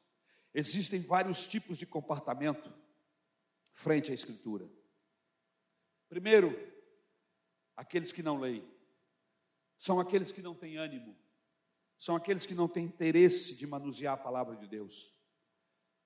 existem 0.53 1.01
vários 1.01 1.45
tipos 1.47 1.77
de 1.77 1.85
comportamento 1.85 2.73
frente 3.73 4.11
à 4.11 4.13
Escritura. 4.13 4.69
Primeiro, 6.09 6.57
aqueles 7.75 8.11
que 8.11 8.23
não 8.23 8.39
leem, 8.39 8.67
são 9.77 9.99
aqueles 9.99 10.31
que 10.31 10.41
não 10.41 10.55
têm 10.55 10.77
ânimo, 10.77 11.15
são 11.99 12.15
aqueles 12.15 12.45
que 12.45 12.55
não 12.55 12.67
têm 12.67 12.85
interesse 12.85 13.55
de 13.55 13.67
manusear 13.67 14.13
a 14.13 14.17
palavra 14.17 14.55
de 14.55 14.67
Deus. 14.67 15.13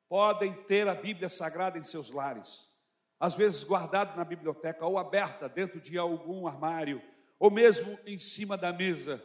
Podem 0.07 0.53
ter 0.63 0.87
a 0.87 0.95
Bíblia 0.95 1.29
Sagrada 1.29 1.77
em 1.77 1.83
seus 1.83 2.11
lares, 2.11 2.67
às 3.19 3.35
vezes 3.35 3.63
guardada 3.63 4.15
na 4.15 4.25
biblioteca 4.25 4.85
ou 4.85 4.97
aberta 4.97 5.47
dentro 5.47 5.79
de 5.79 5.97
algum 5.97 6.47
armário, 6.47 7.01
ou 7.37 7.49
mesmo 7.49 7.97
em 8.05 8.17
cima 8.19 8.57
da 8.57 8.73
mesa, 8.73 9.23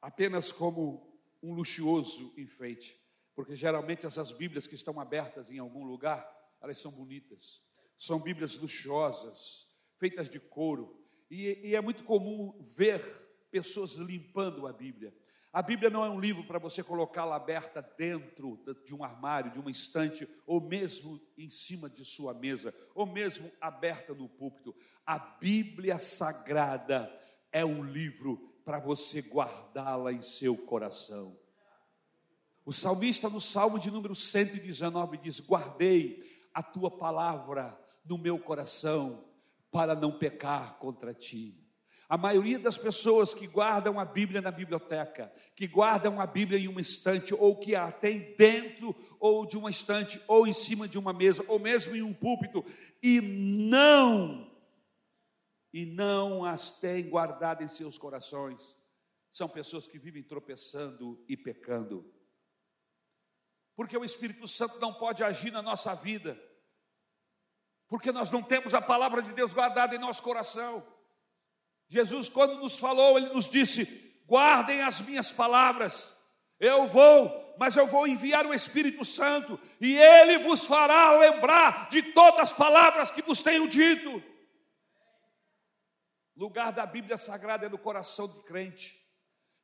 apenas 0.00 0.52
como 0.52 1.18
um 1.42 1.54
luxuoso 1.54 2.32
enfeite, 2.36 3.00
porque 3.34 3.56
geralmente 3.56 4.06
essas 4.06 4.32
Bíblias 4.32 4.66
que 4.66 4.74
estão 4.74 5.00
abertas 5.00 5.50
em 5.50 5.58
algum 5.58 5.84
lugar, 5.84 6.28
elas 6.60 6.78
são 6.78 6.90
bonitas, 6.90 7.62
são 8.04 8.18
Bíblias 8.18 8.56
luxuosas, 8.56 9.68
feitas 9.98 10.28
de 10.28 10.38
couro, 10.38 11.02
e, 11.30 11.68
e 11.68 11.74
é 11.74 11.80
muito 11.80 12.04
comum 12.04 12.56
ver 12.76 13.02
pessoas 13.50 13.94
limpando 13.94 14.66
a 14.66 14.72
Bíblia. 14.72 15.14
A 15.52 15.62
Bíblia 15.62 15.88
não 15.88 16.04
é 16.04 16.10
um 16.10 16.18
livro 16.18 16.44
para 16.44 16.58
você 16.58 16.82
colocá-la 16.82 17.36
aberta 17.36 17.80
dentro 17.96 18.60
de 18.84 18.92
um 18.94 19.04
armário, 19.04 19.52
de 19.52 19.58
uma 19.60 19.70
estante, 19.70 20.28
ou 20.44 20.60
mesmo 20.60 21.20
em 21.38 21.48
cima 21.48 21.88
de 21.88 22.04
sua 22.04 22.34
mesa, 22.34 22.74
ou 22.92 23.06
mesmo 23.06 23.50
aberta 23.60 24.12
no 24.12 24.28
púlpito. 24.28 24.74
A 25.06 25.16
Bíblia 25.16 25.96
Sagrada 25.96 27.10
é 27.52 27.64
um 27.64 27.84
livro 27.84 28.52
para 28.64 28.80
você 28.80 29.20
guardá-la 29.20 30.12
em 30.12 30.20
seu 30.20 30.56
coração. 30.56 31.38
O 32.66 32.72
salmista, 32.72 33.28
no 33.28 33.40
Salmo 33.40 33.78
de 33.78 33.90
número 33.92 34.16
119, 34.16 35.18
diz: 35.18 35.38
Guardei 35.38 36.48
a 36.52 36.62
tua 36.62 36.90
palavra 36.90 37.78
no 38.04 38.18
meu 38.18 38.38
coração 38.38 39.24
para 39.70 39.94
não 39.94 40.18
pecar 40.18 40.78
contra 40.78 41.12
ti. 41.12 41.64
A 42.08 42.18
maioria 42.18 42.58
das 42.58 42.76
pessoas 42.76 43.32
que 43.34 43.46
guardam 43.46 43.98
a 43.98 44.04
Bíblia 44.04 44.40
na 44.40 44.50
biblioteca, 44.50 45.32
que 45.56 45.66
guardam 45.66 46.20
a 46.20 46.26
Bíblia 46.26 46.58
em 46.58 46.68
uma 46.68 46.80
estante, 46.80 47.34
ou 47.34 47.58
que 47.58 47.74
a 47.74 47.90
tem 47.90 48.36
dentro 48.36 48.94
ou 49.18 49.46
de 49.46 49.56
uma 49.56 49.70
estante, 49.70 50.20
ou 50.28 50.46
em 50.46 50.52
cima 50.52 50.86
de 50.86 50.98
uma 50.98 51.12
mesa, 51.12 51.42
ou 51.48 51.58
mesmo 51.58 51.96
em 51.96 52.02
um 52.02 52.12
púlpito, 52.12 52.64
e 53.02 53.20
não, 53.20 54.54
e 55.72 55.86
não 55.86 56.44
as 56.44 56.78
têm 56.78 57.08
guardadas 57.08 57.72
em 57.72 57.74
seus 57.74 57.96
corações, 57.96 58.76
são 59.32 59.48
pessoas 59.48 59.88
que 59.88 59.98
vivem 59.98 60.22
tropeçando 60.22 61.24
e 61.26 61.36
pecando. 61.36 62.08
Porque 63.74 63.96
o 63.96 64.04
Espírito 64.04 64.46
Santo 64.46 64.78
não 64.78 64.94
pode 64.94 65.24
agir 65.24 65.50
na 65.50 65.62
nossa 65.62 65.94
vida 65.94 66.40
porque 67.94 68.10
nós 68.10 68.28
não 68.28 68.42
temos 68.42 68.74
a 68.74 68.80
palavra 68.80 69.22
de 69.22 69.32
Deus 69.32 69.54
guardada 69.54 69.94
em 69.94 70.00
nosso 70.00 70.20
coração. 70.20 70.84
Jesus, 71.86 72.28
quando 72.28 72.58
nos 72.58 72.76
falou, 72.76 73.16
ele 73.16 73.32
nos 73.32 73.48
disse: 73.48 73.84
guardem 74.26 74.82
as 74.82 75.00
minhas 75.00 75.30
palavras, 75.30 76.12
eu 76.58 76.88
vou, 76.88 77.54
mas 77.56 77.76
eu 77.76 77.86
vou 77.86 78.08
enviar 78.08 78.46
o 78.46 78.52
Espírito 78.52 79.04
Santo, 79.04 79.60
e 79.80 79.96
ele 79.96 80.38
vos 80.38 80.64
fará 80.64 81.12
lembrar 81.12 81.88
de 81.88 82.02
todas 82.02 82.40
as 82.40 82.52
palavras 82.52 83.12
que 83.12 83.22
vos 83.22 83.40
tenho 83.42 83.68
dito. 83.68 84.20
Lugar 86.36 86.72
da 86.72 86.84
Bíblia 86.84 87.16
Sagrada 87.16 87.66
é 87.66 87.68
no 87.68 87.78
coração 87.78 88.26
do 88.26 88.42
crente, 88.42 89.00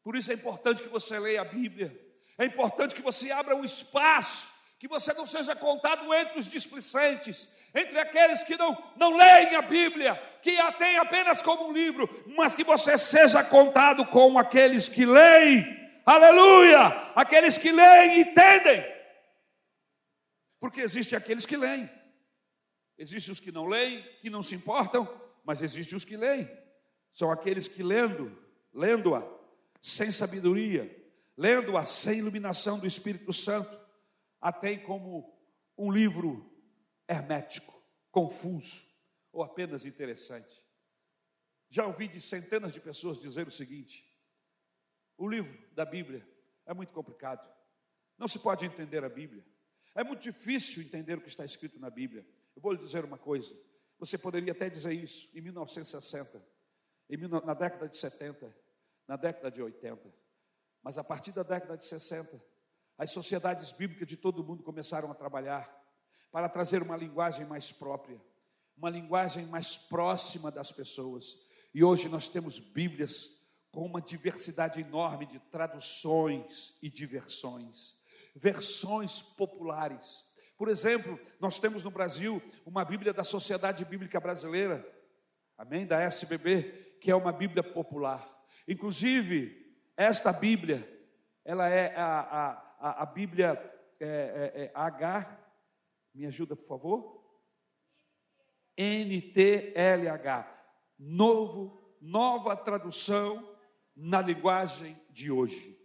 por 0.05 0.15
isso 0.15 0.31
é 0.31 0.35
importante 0.35 0.85
que 0.85 0.89
você 0.89 1.19
leia 1.19 1.41
a 1.41 1.47
Bíblia, 1.47 2.01
é 2.39 2.45
importante 2.45 2.95
que 2.95 3.03
você 3.03 3.33
abra 3.33 3.57
um 3.57 3.65
espaço, 3.65 4.49
que 4.81 4.89
você 4.89 5.13
não 5.13 5.27
seja 5.27 5.55
contado 5.55 6.13
entre 6.15 6.39
os 6.39 6.47
displicentes, 6.47 7.47
entre 7.75 7.99
aqueles 7.99 8.43
que 8.43 8.57
não, 8.57 8.83
não 8.97 9.15
leem 9.15 9.55
a 9.55 9.61
Bíblia, 9.61 10.15
que 10.41 10.57
a 10.57 10.73
têm 10.73 10.97
apenas 10.97 11.43
como 11.43 11.69
um 11.69 11.73
livro, 11.73 12.09
mas 12.35 12.55
que 12.55 12.65
você 12.65 12.97
seja 12.97 13.45
contado 13.45 14.07
com 14.07 14.39
aqueles 14.39 14.89
que 14.89 15.05
leem, 15.05 15.67
aleluia, 16.07 16.79
aqueles 17.15 17.59
que 17.59 17.71
leem 17.71 18.17
e 18.17 18.21
entendem, 18.23 18.83
porque 20.59 20.81
existem 20.81 21.19
aqueles 21.19 21.45
que 21.45 21.59
leem, 21.59 21.89
existem 22.97 23.35
os 23.35 23.41
que 23.41 23.53
não 23.53 23.67
leem, 23.67 24.03
que 24.23 24.31
não 24.31 24.43
se 24.43 24.55
importam, 24.55 25.07
mas 25.45 25.61
existem 25.61 25.95
os 25.95 26.07
que 26.07 26.17
leem, 26.17 26.51
são 27.13 27.31
aqueles 27.31 27.69
que 27.69 27.83
lendo, 27.83 28.35
lendo-a 28.73 29.23
sem 29.83 30.11
sabedoria, 30.11 30.91
lendo-a 31.37 31.85
sem 31.85 32.21
iluminação 32.21 32.79
do 32.79 32.87
Espírito 32.87 33.31
Santo, 33.31 33.80
a 34.41 34.53
tem 34.53 34.83
como 34.83 35.39
um 35.77 35.91
livro 35.91 36.51
hermético, 37.09 37.73
confuso 38.11 38.83
ou 39.33 39.43
apenas 39.43 39.85
interessante. 39.85 40.63
Já 41.69 41.87
ouvi 41.87 42.09
de 42.09 42.21
centenas 42.21 42.73
de 42.73 42.81
pessoas 42.81 43.21
dizer 43.21 43.47
o 43.47 43.53
seguinte: 43.53 44.05
o 45.17 45.29
livro 45.29 45.57
da 45.73 45.85
Bíblia 45.85 46.27
é 46.67 46.75
muito 46.75 46.93
complicado, 46.93 47.47
não 48.17 48.27
se 48.27 48.39
pode 48.39 48.65
entender 48.65 49.05
a 49.05 49.09
Bíblia, 49.09 49.45
é 49.95 50.03
muito 50.03 50.23
difícil 50.23 50.83
entender 50.83 51.19
o 51.19 51.21
que 51.21 51.29
está 51.29 51.45
escrito 51.45 51.79
na 51.79 51.91
Bíblia. 51.91 52.27
Eu 52.55 52.63
vou 52.63 52.73
lhe 52.73 52.79
dizer 52.79 53.05
uma 53.05 53.19
coisa: 53.19 53.55
você 53.99 54.17
poderia 54.17 54.53
até 54.53 54.69
dizer 54.69 54.93
isso 54.93 55.31
em 55.37 55.41
1960, 55.41 56.43
em, 57.09 57.17
na 57.17 57.55
década 57.55 57.89
de 57.89 57.97
70, 57.97 58.55
na 59.07 59.17
década 59.17 59.51
de 59.51 59.63
80, 59.63 60.13
mas 60.83 60.99
a 60.99 61.05
partir 61.05 61.33
da 61.33 61.43
década 61.43 61.77
de 61.77 61.85
60, 61.85 62.43
as 63.01 63.13
sociedades 63.13 63.73
bíblicas 63.73 64.07
de 64.07 64.15
todo 64.15 64.43
o 64.43 64.45
mundo 64.45 64.63
começaram 64.63 65.11
a 65.11 65.15
trabalhar 65.15 65.75
para 66.31 66.51
trazer 66.51 66.83
uma 66.83 66.99
linguagem 66.99 67.47
mais 67.47 67.73
própria, 67.73 68.21
uma 68.77 68.91
linguagem 68.91 69.47
mais 69.47 69.79
próxima 69.79 70.51
das 70.51 70.71
pessoas. 70.71 71.35
E 71.73 71.83
hoje 71.83 72.11
nós 72.11 72.29
temos 72.29 72.59
Bíblias 72.59 73.31
com 73.73 73.87
uma 73.87 74.03
diversidade 74.03 74.83
enorme 74.83 75.25
de 75.25 75.39
traduções 75.39 76.77
e 76.83 76.91
diversões, 76.91 77.97
versões 78.37 79.23
populares. 79.23 80.23
Por 80.59 80.69
exemplo, 80.69 81.19
nós 81.41 81.59
temos 81.59 81.85
no 81.85 81.91
Brasil 81.91 82.43
uma 82.67 82.85
Bíblia 82.85 83.15
da 83.15 83.25
Sociedade 83.25 83.83
Bíblica 83.83 84.21
Brasileira, 84.21 84.87
amém? 85.57 85.87
Da 85.87 86.03
SBB, 86.03 86.99
que 87.01 87.11
é 87.11 87.17
uma 87.17 87.33
Bíblia 87.33 87.63
popular. 87.63 88.29
Inclusive, 88.69 89.75
esta 89.97 90.35
Bíblia, 90.35 90.87
ela 91.47 91.67
é 91.67 91.97
a, 91.97 92.21
a, 92.21 92.70
a 92.81 93.07
Bíblia 93.07 93.53
é, 94.01 94.07
é, 94.55 94.65
é 94.65 94.73
H 94.75 95.39
me 96.15 96.27
ajuda, 96.27 96.57
por 96.57 96.67
favor? 96.67 97.21
NTLH. 98.77 100.47
Novo, 100.99 101.97
nova 102.01 102.57
tradução 102.57 103.57
na 103.95 104.21
linguagem 104.21 105.01
de 105.11 105.31
hoje. 105.31 105.80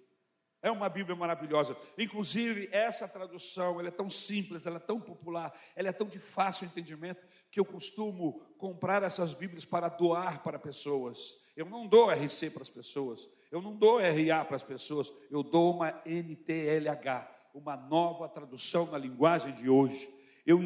É 0.65 0.71
uma 0.71 0.89
Bíblia 0.89 1.15
maravilhosa. 1.15 1.78
Inclusive, 1.95 2.67
essa 2.71 3.08
tradução, 3.08 3.80
ela 3.80 3.89
é 3.89 3.91
tão 3.91 4.10
simples, 4.10 4.65
ela 4.65 4.78
é 4.78 4.80
tão 4.80 4.99
popular, 4.99 5.54
ela 5.75 5.89
é 5.89 5.91
tão 5.91 6.08
de 6.08 6.17
fácil 6.17 6.65
entendimento, 6.65 7.23
que 7.51 7.60
eu 7.60 7.65
costumo 7.65 8.41
comprar 8.58 9.04
essas 9.04 9.36
Bíblias 9.36 9.63
para 9.63 9.89
doar 9.89 10.41
para 10.41 10.58
pessoas. 10.58 11.38
Eu 11.56 11.67
não 11.67 11.86
dou 11.86 12.10
RC 12.10 12.49
para 12.49 12.63
as 12.63 12.69
pessoas, 12.71 13.30
eu 13.51 13.62
não 13.62 13.75
dou 13.75 13.99
RA 13.99 14.43
para 14.43 14.56
as 14.56 14.63
pessoas, 14.63 15.13
eu 15.30 15.43
dou 15.43 15.75
uma 15.75 16.01
NTLH, 16.04 17.30
uma 17.54 17.78
nova 17.78 18.28
tradução 18.28 18.88
na 18.88 18.97
linguagem 18.97 19.54
de 19.54 19.69
hoje. 19.69 20.12
Eu 20.46 20.62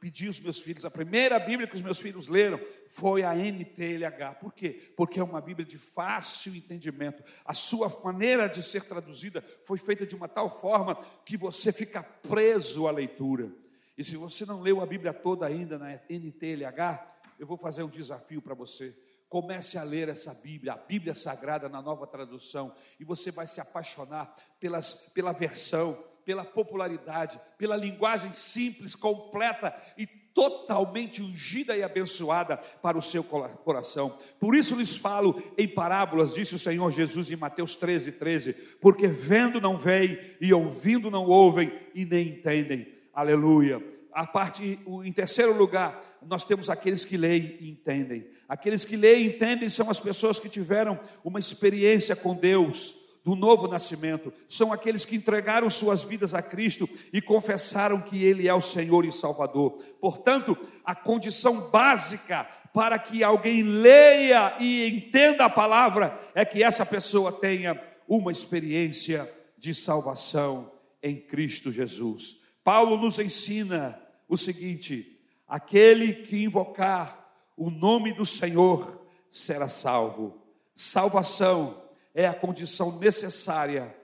pedi 0.00 0.26
aos 0.26 0.40
meus 0.40 0.58
filhos, 0.58 0.86
a 0.86 0.90
primeira 0.90 1.38
Bíblia 1.38 1.68
que 1.68 1.74
os 1.74 1.82
meus 1.82 1.98
filhos 1.98 2.28
leram 2.28 2.58
foi 2.86 3.22
a 3.22 3.34
NTLH. 3.34 4.36
Por 4.40 4.54
quê? 4.54 4.92
Porque 4.96 5.20
é 5.20 5.22
uma 5.22 5.40
Bíblia 5.40 5.66
de 5.66 5.76
fácil 5.76 6.56
entendimento. 6.56 7.22
A 7.44 7.52
sua 7.52 7.88
maneira 8.02 8.48
de 8.48 8.62
ser 8.62 8.84
traduzida 8.84 9.44
foi 9.64 9.76
feita 9.76 10.06
de 10.06 10.16
uma 10.16 10.28
tal 10.28 10.60
forma 10.60 10.94
que 11.26 11.36
você 11.36 11.70
fica 11.70 12.02
preso 12.02 12.88
à 12.88 12.90
leitura. 12.90 13.52
E 13.98 14.02
se 14.02 14.16
você 14.16 14.46
não 14.46 14.62
leu 14.62 14.80
a 14.80 14.86
Bíblia 14.86 15.12
toda 15.12 15.44
ainda 15.44 15.76
na 15.76 15.92
NTLH, 16.08 17.18
eu 17.38 17.46
vou 17.46 17.58
fazer 17.58 17.82
um 17.82 17.88
desafio 17.88 18.40
para 18.40 18.54
você. 18.54 18.96
Comece 19.28 19.76
a 19.76 19.82
ler 19.82 20.08
essa 20.08 20.32
Bíblia, 20.32 20.72
a 20.72 20.76
Bíblia 20.76 21.14
Sagrada 21.14 21.68
na 21.68 21.82
nova 21.82 22.06
tradução, 22.06 22.74
e 22.98 23.04
você 23.04 23.30
vai 23.30 23.46
se 23.46 23.60
apaixonar 23.60 24.34
pelas, 24.58 24.94
pela 25.12 25.32
versão, 25.32 26.02
pela 26.28 26.44
popularidade, 26.44 27.40
pela 27.56 27.74
linguagem 27.74 28.34
simples, 28.34 28.94
completa 28.94 29.74
e 29.96 30.06
totalmente 30.06 31.22
ungida 31.22 31.74
e 31.74 31.82
abençoada 31.82 32.58
para 32.82 32.98
o 32.98 33.02
seu 33.02 33.24
coração. 33.24 34.14
Por 34.38 34.54
isso 34.54 34.76
lhes 34.76 34.94
falo 34.94 35.42
em 35.56 35.66
parábolas, 35.66 36.34
disse 36.34 36.54
o 36.54 36.58
Senhor 36.58 36.90
Jesus 36.90 37.30
em 37.30 37.36
Mateus 37.36 37.74
13, 37.76 38.12
13: 38.12 38.52
porque 38.78 39.06
vendo 39.06 39.58
não 39.58 39.74
veem, 39.74 40.20
e 40.38 40.52
ouvindo 40.52 41.10
não 41.10 41.24
ouvem, 41.24 41.72
e 41.94 42.04
nem 42.04 42.28
entendem. 42.28 42.86
Aleluia. 43.14 43.82
A 44.12 44.26
parte, 44.26 44.78
em 45.02 45.12
terceiro 45.14 45.56
lugar, 45.56 46.18
nós 46.20 46.44
temos 46.44 46.68
aqueles 46.68 47.06
que 47.06 47.16
leem 47.16 47.56
e 47.58 47.70
entendem. 47.70 48.28
Aqueles 48.46 48.84
que 48.84 48.98
leem 48.98 49.22
e 49.22 49.28
entendem 49.28 49.70
são 49.70 49.88
as 49.88 49.98
pessoas 49.98 50.38
que 50.38 50.50
tiveram 50.50 51.00
uma 51.24 51.38
experiência 51.38 52.14
com 52.14 52.34
Deus 52.34 52.97
do 53.24 53.34
novo 53.34 53.68
nascimento, 53.68 54.32
são 54.48 54.72
aqueles 54.72 55.04
que 55.04 55.16
entregaram 55.16 55.68
suas 55.68 56.02
vidas 56.02 56.34
a 56.34 56.42
Cristo 56.42 56.88
e 57.12 57.20
confessaram 57.20 58.00
que 58.00 58.22
Ele 58.24 58.48
é 58.48 58.54
o 58.54 58.60
Senhor 58.60 59.04
e 59.04 59.12
Salvador. 59.12 59.82
Portanto, 60.00 60.56
a 60.84 60.94
condição 60.94 61.68
básica 61.70 62.44
para 62.72 62.98
que 62.98 63.24
alguém 63.24 63.62
leia 63.62 64.54
e 64.60 64.88
entenda 64.88 65.44
a 65.44 65.50
palavra 65.50 66.18
é 66.34 66.44
que 66.44 66.62
essa 66.62 66.86
pessoa 66.86 67.32
tenha 67.32 67.80
uma 68.06 68.32
experiência 68.32 69.30
de 69.58 69.74
salvação 69.74 70.72
em 71.02 71.16
Cristo 71.16 71.70
Jesus. 71.70 72.36
Paulo 72.64 72.96
nos 72.96 73.18
ensina 73.18 74.00
o 74.28 74.36
seguinte: 74.36 75.20
aquele 75.46 76.14
que 76.14 76.44
invocar 76.44 77.32
o 77.56 77.70
nome 77.70 78.12
do 78.12 78.24
Senhor 78.24 79.06
será 79.28 79.68
salvo. 79.68 80.42
Salvação 80.74 81.87
é 82.18 82.26
a 82.26 82.34
condição 82.34 82.98
necessária 82.98 83.96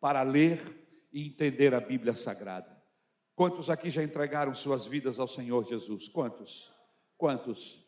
para 0.00 0.24
ler 0.24 0.60
e 1.12 1.24
entender 1.24 1.72
a 1.72 1.78
Bíblia 1.78 2.16
Sagrada. 2.16 2.76
Quantos 3.32 3.70
aqui 3.70 3.88
já 3.90 4.02
entregaram 4.02 4.52
suas 4.56 4.86
vidas 4.86 5.20
ao 5.20 5.28
Senhor 5.28 5.64
Jesus? 5.64 6.08
Quantos? 6.08 6.74
Quantos? 7.16 7.80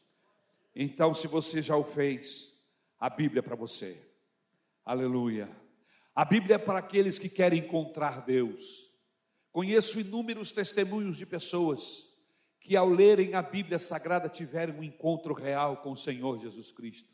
Então, 0.73 1.13
se 1.13 1.27
você 1.27 1.61
já 1.61 1.77
o 1.77 1.83
fez, 1.83 2.57
a 2.97 3.11
Bíblia 3.11 3.41
é 3.41 3.43
para 3.43 3.57
você. 3.57 4.01
Aleluia. 4.85 5.51
A 6.15 6.25
Bíblia 6.25 6.55
é 6.55 6.59
para 6.59 6.79
aqueles 6.79 7.19
que 7.19 7.29
querem 7.29 7.59
encontrar 7.59 8.25
Deus. 8.25 8.89
Conheço 9.51 9.99
inúmeros 9.99 10.53
testemunhos 10.53 11.17
de 11.17 11.27
pessoas 11.27 12.09
que, 12.61 12.77
ao 12.77 12.89
lerem 12.89 13.35
a 13.35 13.43
Bíblia 13.43 13.81
Sagrada, 13.81 14.29
tiveram 14.29 14.75
um 14.75 14.85
encontro 14.85 15.35
real 15.35 15.79
com 15.79 15.91
o 15.91 15.97
Senhor 15.97 16.39
Jesus 16.39 16.71
Cristo. 16.71 17.11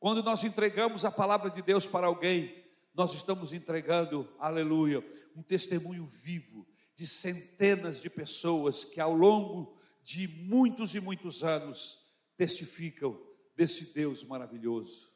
Quando 0.00 0.22
nós 0.22 0.42
entregamos 0.42 1.04
a 1.04 1.12
palavra 1.12 1.50
de 1.50 1.60
Deus 1.60 1.86
para 1.86 2.06
alguém, 2.06 2.64
nós 2.94 3.12
estamos 3.12 3.52
entregando, 3.52 4.26
aleluia, 4.38 5.04
um 5.36 5.42
testemunho 5.42 6.06
vivo 6.06 6.66
de 6.94 7.06
centenas 7.06 8.00
de 8.00 8.08
pessoas 8.08 8.82
que 8.82 8.98
ao 8.98 9.12
longo 9.12 9.78
de 10.02 10.26
muitos 10.26 10.94
e 10.94 11.00
muitos 11.00 11.44
anos 11.44 12.02
testificam 12.34 13.20
desse 13.54 13.92
Deus 13.92 14.24
maravilhoso. 14.24 15.12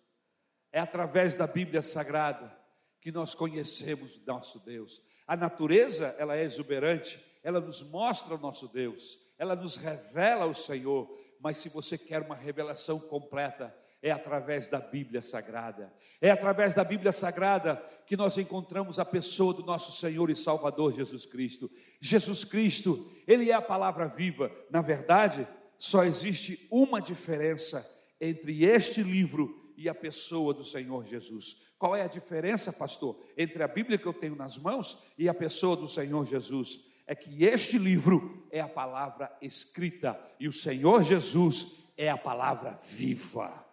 É 0.70 0.80
através 0.80 1.34
da 1.34 1.46
Bíblia 1.46 1.80
Sagrada 1.80 2.54
que 3.00 3.10
nós 3.10 3.34
conhecemos 3.34 4.20
nosso 4.26 4.58
Deus. 4.60 5.00
A 5.26 5.34
natureza, 5.34 6.14
ela 6.18 6.36
é 6.36 6.44
exuberante, 6.44 7.18
ela 7.42 7.58
nos 7.58 7.82
mostra 7.82 8.34
o 8.34 8.38
nosso 8.38 8.68
Deus, 8.68 9.18
ela 9.38 9.56
nos 9.56 9.76
revela 9.76 10.44
o 10.44 10.54
Senhor, 10.54 11.10
mas 11.40 11.56
se 11.56 11.70
você 11.70 11.96
quer 11.96 12.20
uma 12.20 12.36
revelação 12.36 13.00
completa, 13.00 13.74
é 14.04 14.10
através 14.10 14.68
da 14.68 14.78
Bíblia 14.78 15.22
Sagrada. 15.22 15.90
É 16.20 16.30
através 16.30 16.74
da 16.74 16.84
Bíblia 16.84 17.10
Sagrada 17.10 17.76
que 18.06 18.18
nós 18.18 18.36
encontramos 18.36 18.98
a 18.98 19.04
pessoa 19.04 19.54
do 19.54 19.64
nosso 19.64 19.98
Senhor 19.98 20.28
e 20.28 20.36
Salvador 20.36 20.92
Jesus 20.92 21.24
Cristo. 21.24 21.70
Jesus 21.98 22.44
Cristo, 22.44 23.10
Ele 23.26 23.50
é 23.50 23.54
a 23.54 23.62
palavra 23.62 24.06
viva. 24.06 24.52
Na 24.70 24.82
verdade, 24.82 25.48
só 25.78 26.04
existe 26.04 26.68
uma 26.70 27.00
diferença 27.00 27.90
entre 28.20 28.66
este 28.66 29.02
livro 29.02 29.72
e 29.74 29.88
a 29.88 29.94
pessoa 29.94 30.52
do 30.52 30.64
Senhor 30.64 31.06
Jesus. 31.06 31.64
Qual 31.78 31.96
é 31.96 32.02
a 32.02 32.06
diferença, 32.06 32.74
pastor, 32.74 33.18
entre 33.38 33.62
a 33.62 33.68
Bíblia 33.68 33.96
que 33.96 34.06
eu 34.06 34.12
tenho 34.12 34.36
nas 34.36 34.58
mãos 34.58 35.02
e 35.16 35.30
a 35.30 35.34
pessoa 35.34 35.78
do 35.78 35.88
Senhor 35.88 36.26
Jesus? 36.26 36.78
É 37.06 37.14
que 37.14 37.42
este 37.42 37.78
livro 37.78 38.46
é 38.50 38.60
a 38.60 38.68
palavra 38.68 39.34
escrita 39.40 40.20
e 40.38 40.46
o 40.46 40.52
Senhor 40.52 41.02
Jesus 41.02 41.82
é 41.96 42.10
a 42.10 42.18
palavra 42.18 42.78
viva 42.84 43.63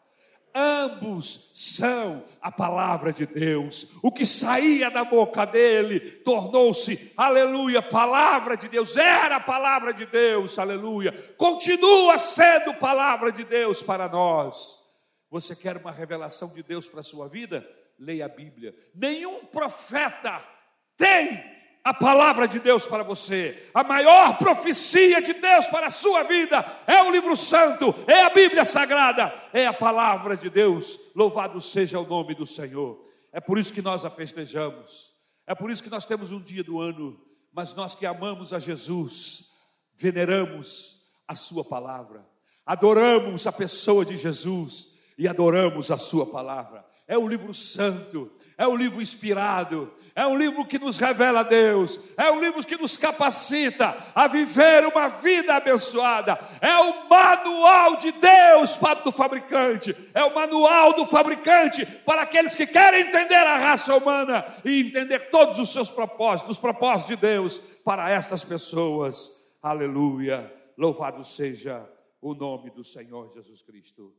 ambos 0.54 1.52
são 1.54 2.24
a 2.42 2.52
palavra 2.52 3.12
de 3.14 3.26
Deus. 3.26 3.88
O 4.02 4.12
que 4.12 4.26
saía 4.26 4.90
da 4.90 5.04
boca 5.04 5.46
dele 5.46 6.00
tornou-se, 6.00 7.12
aleluia, 7.16 7.82
palavra 7.82 8.56
de 8.56 8.68
Deus, 8.68 8.98
era 8.98 9.38
a 9.38 9.40
palavra 9.40 9.94
de 9.94 10.06
Deus, 10.06 10.58
aleluia. 10.58 11.12
Continua 11.38 12.18
sendo 12.18 12.74
palavra 12.74 13.32
de 13.32 13.44
Deus 13.44 13.82
para 13.82 14.08
nós. 14.08 14.80
Você 15.30 15.56
quer 15.56 15.78
uma 15.78 15.92
revelação 15.92 16.50
de 16.54 16.62
Deus 16.62 16.88
para 16.88 17.00
a 17.00 17.04
sua 17.04 17.28
vida? 17.28 17.68
Leia 17.98 18.26
a 18.26 18.30
Bíblia. 18.30 18.76
Nenhum 18.94 19.46
profeta 19.46 20.44
tem 20.98 21.61
a 21.84 21.94
palavra 21.94 22.48
de 22.48 22.60
Deus 22.60 22.86
para 22.86 23.04
você. 23.04 23.70
A 23.74 23.84
maior 23.84 24.38
profecia 24.38 25.22
de 25.22 25.34
Deus 25.34 25.68
para 25.68 25.88
a 25.88 25.92
sua 25.92 26.24
vida 26.24 26.64
é 26.86 27.02
o 27.02 27.12
livro 27.12 27.36
santo, 27.36 27.94
é 28.08 28.24
a 28.24 28.30
Bíblia 28.30 28.64
sagrada, 28.66 29.34
é 29.52 29.66
a 29.66 29.74
palavra 29.74 30.38
de 30.38 30.50
Deus. 30.50 31.00
Louvado 31.16 31.60
seja 31.60 32.00
o 32.00 32.06
nome 32.06 32.36
do 32.36 32.46
Senhor. 32.46 33.04
É 33.32 33.40
por 33.40 33.58
isso 33.58 33.74
que 33.74 33.82
nós 33.82 34.06
a 34.06 34.10
festejamos. 34.10 35.12
É 35.48 35.56
por 35.56 35.72
isso 35.72 35.82
que 35.82 35.90
nós 35.90 36.06
temos 36.06 36.32
um 36.32 36.40
dia 36.40 36.64
do 36.64 36.80
ano, 36.80 37.20
mas 37.52 37.74
nós 37.74 37.96
que 37.96 38.06
amamos 38.06 38.54
a 38.54 38.60
Jesus, 38.60 39.52
veneramos 39.96 41.02
a 41.28 41.34
sua 41.34 41.64
palavra. 41.64 42.26
Adoramos 42.66 43.48
a 43.48 43.52
pessoa 43.52 44.06
de 44.06 44.16
Jesus 44.16 44.94
e 45.18 45.28
adoramos 45.28 45.90
a 45.90 45.98
sua 45.98 46.26
palavra. 46.26 46.86
É 47.08 47.18
o 47.18 47.28
livro 47.28 47.54
santo, 47.54 48.32
é 48.58 48.66
o 48.66 48.76
livro 48.76 49.02
inspirado, 49.02 49.92
é 50.16 50.26
um 50.26 50.36
livro 50.36 50.66
que 50.66 50.78
nos 50.78 50.98
revela 50.98 51.44
Deus, 51.44 52.00
é 52.18 52.30
um 52.32 52.40
livro 52.40 52.66
que 52.66 52.78
nos 52.78 52.98
capacita 52.98 53.98
a 54.14 54.28
viver 54.28 54.86
uma 54.86 55.08
vida 55.08 55.56
abençoada, 55.56 56.38
é 56.60 56.78
o 56.78 57.10
manual 57.10 57.96
de 57.96 58.12
Deus 58.12 58.78
para 58.78 59.08
o 59.08 59.12
fabricante, 59.12 59.96
é 60.14 60.24
o 60.24 60.36
manual 60.36 60.94
do 60.94 61.06
fabricante 61.06 61.86
para 62.06 62.24
aqueles 62.24 62.54
que 62.54 62.68
querem 62.68 63.08
entender 63.08 63.36
a 63.36 63.58
raça 63.58 63.96
humana 63.96 64.46
e 64.66 64.82
entender 64.82 65.32
todos 65.32 65.60
os 65.60 65.72
seus 65.72 65.90
propósitos, 65.90 66.52
os 66.52 66.58
propósitos 66.58 67.08
de 67.08 67.16
Deus 67.16 67.58
para 67.84 68.10
estas 68.10 68.44
pessoas. 68.44 69.32
Aleluia! 69.62 70.54
Louvado 70.78 71.24
seja 71.24 71.88
o 72.22 72.34
nome 72.34 72.70
do 72.70 72.84
Senhor 72.84 73.32
Jesus 73.34 73.62
Cristo. 73.62 74.14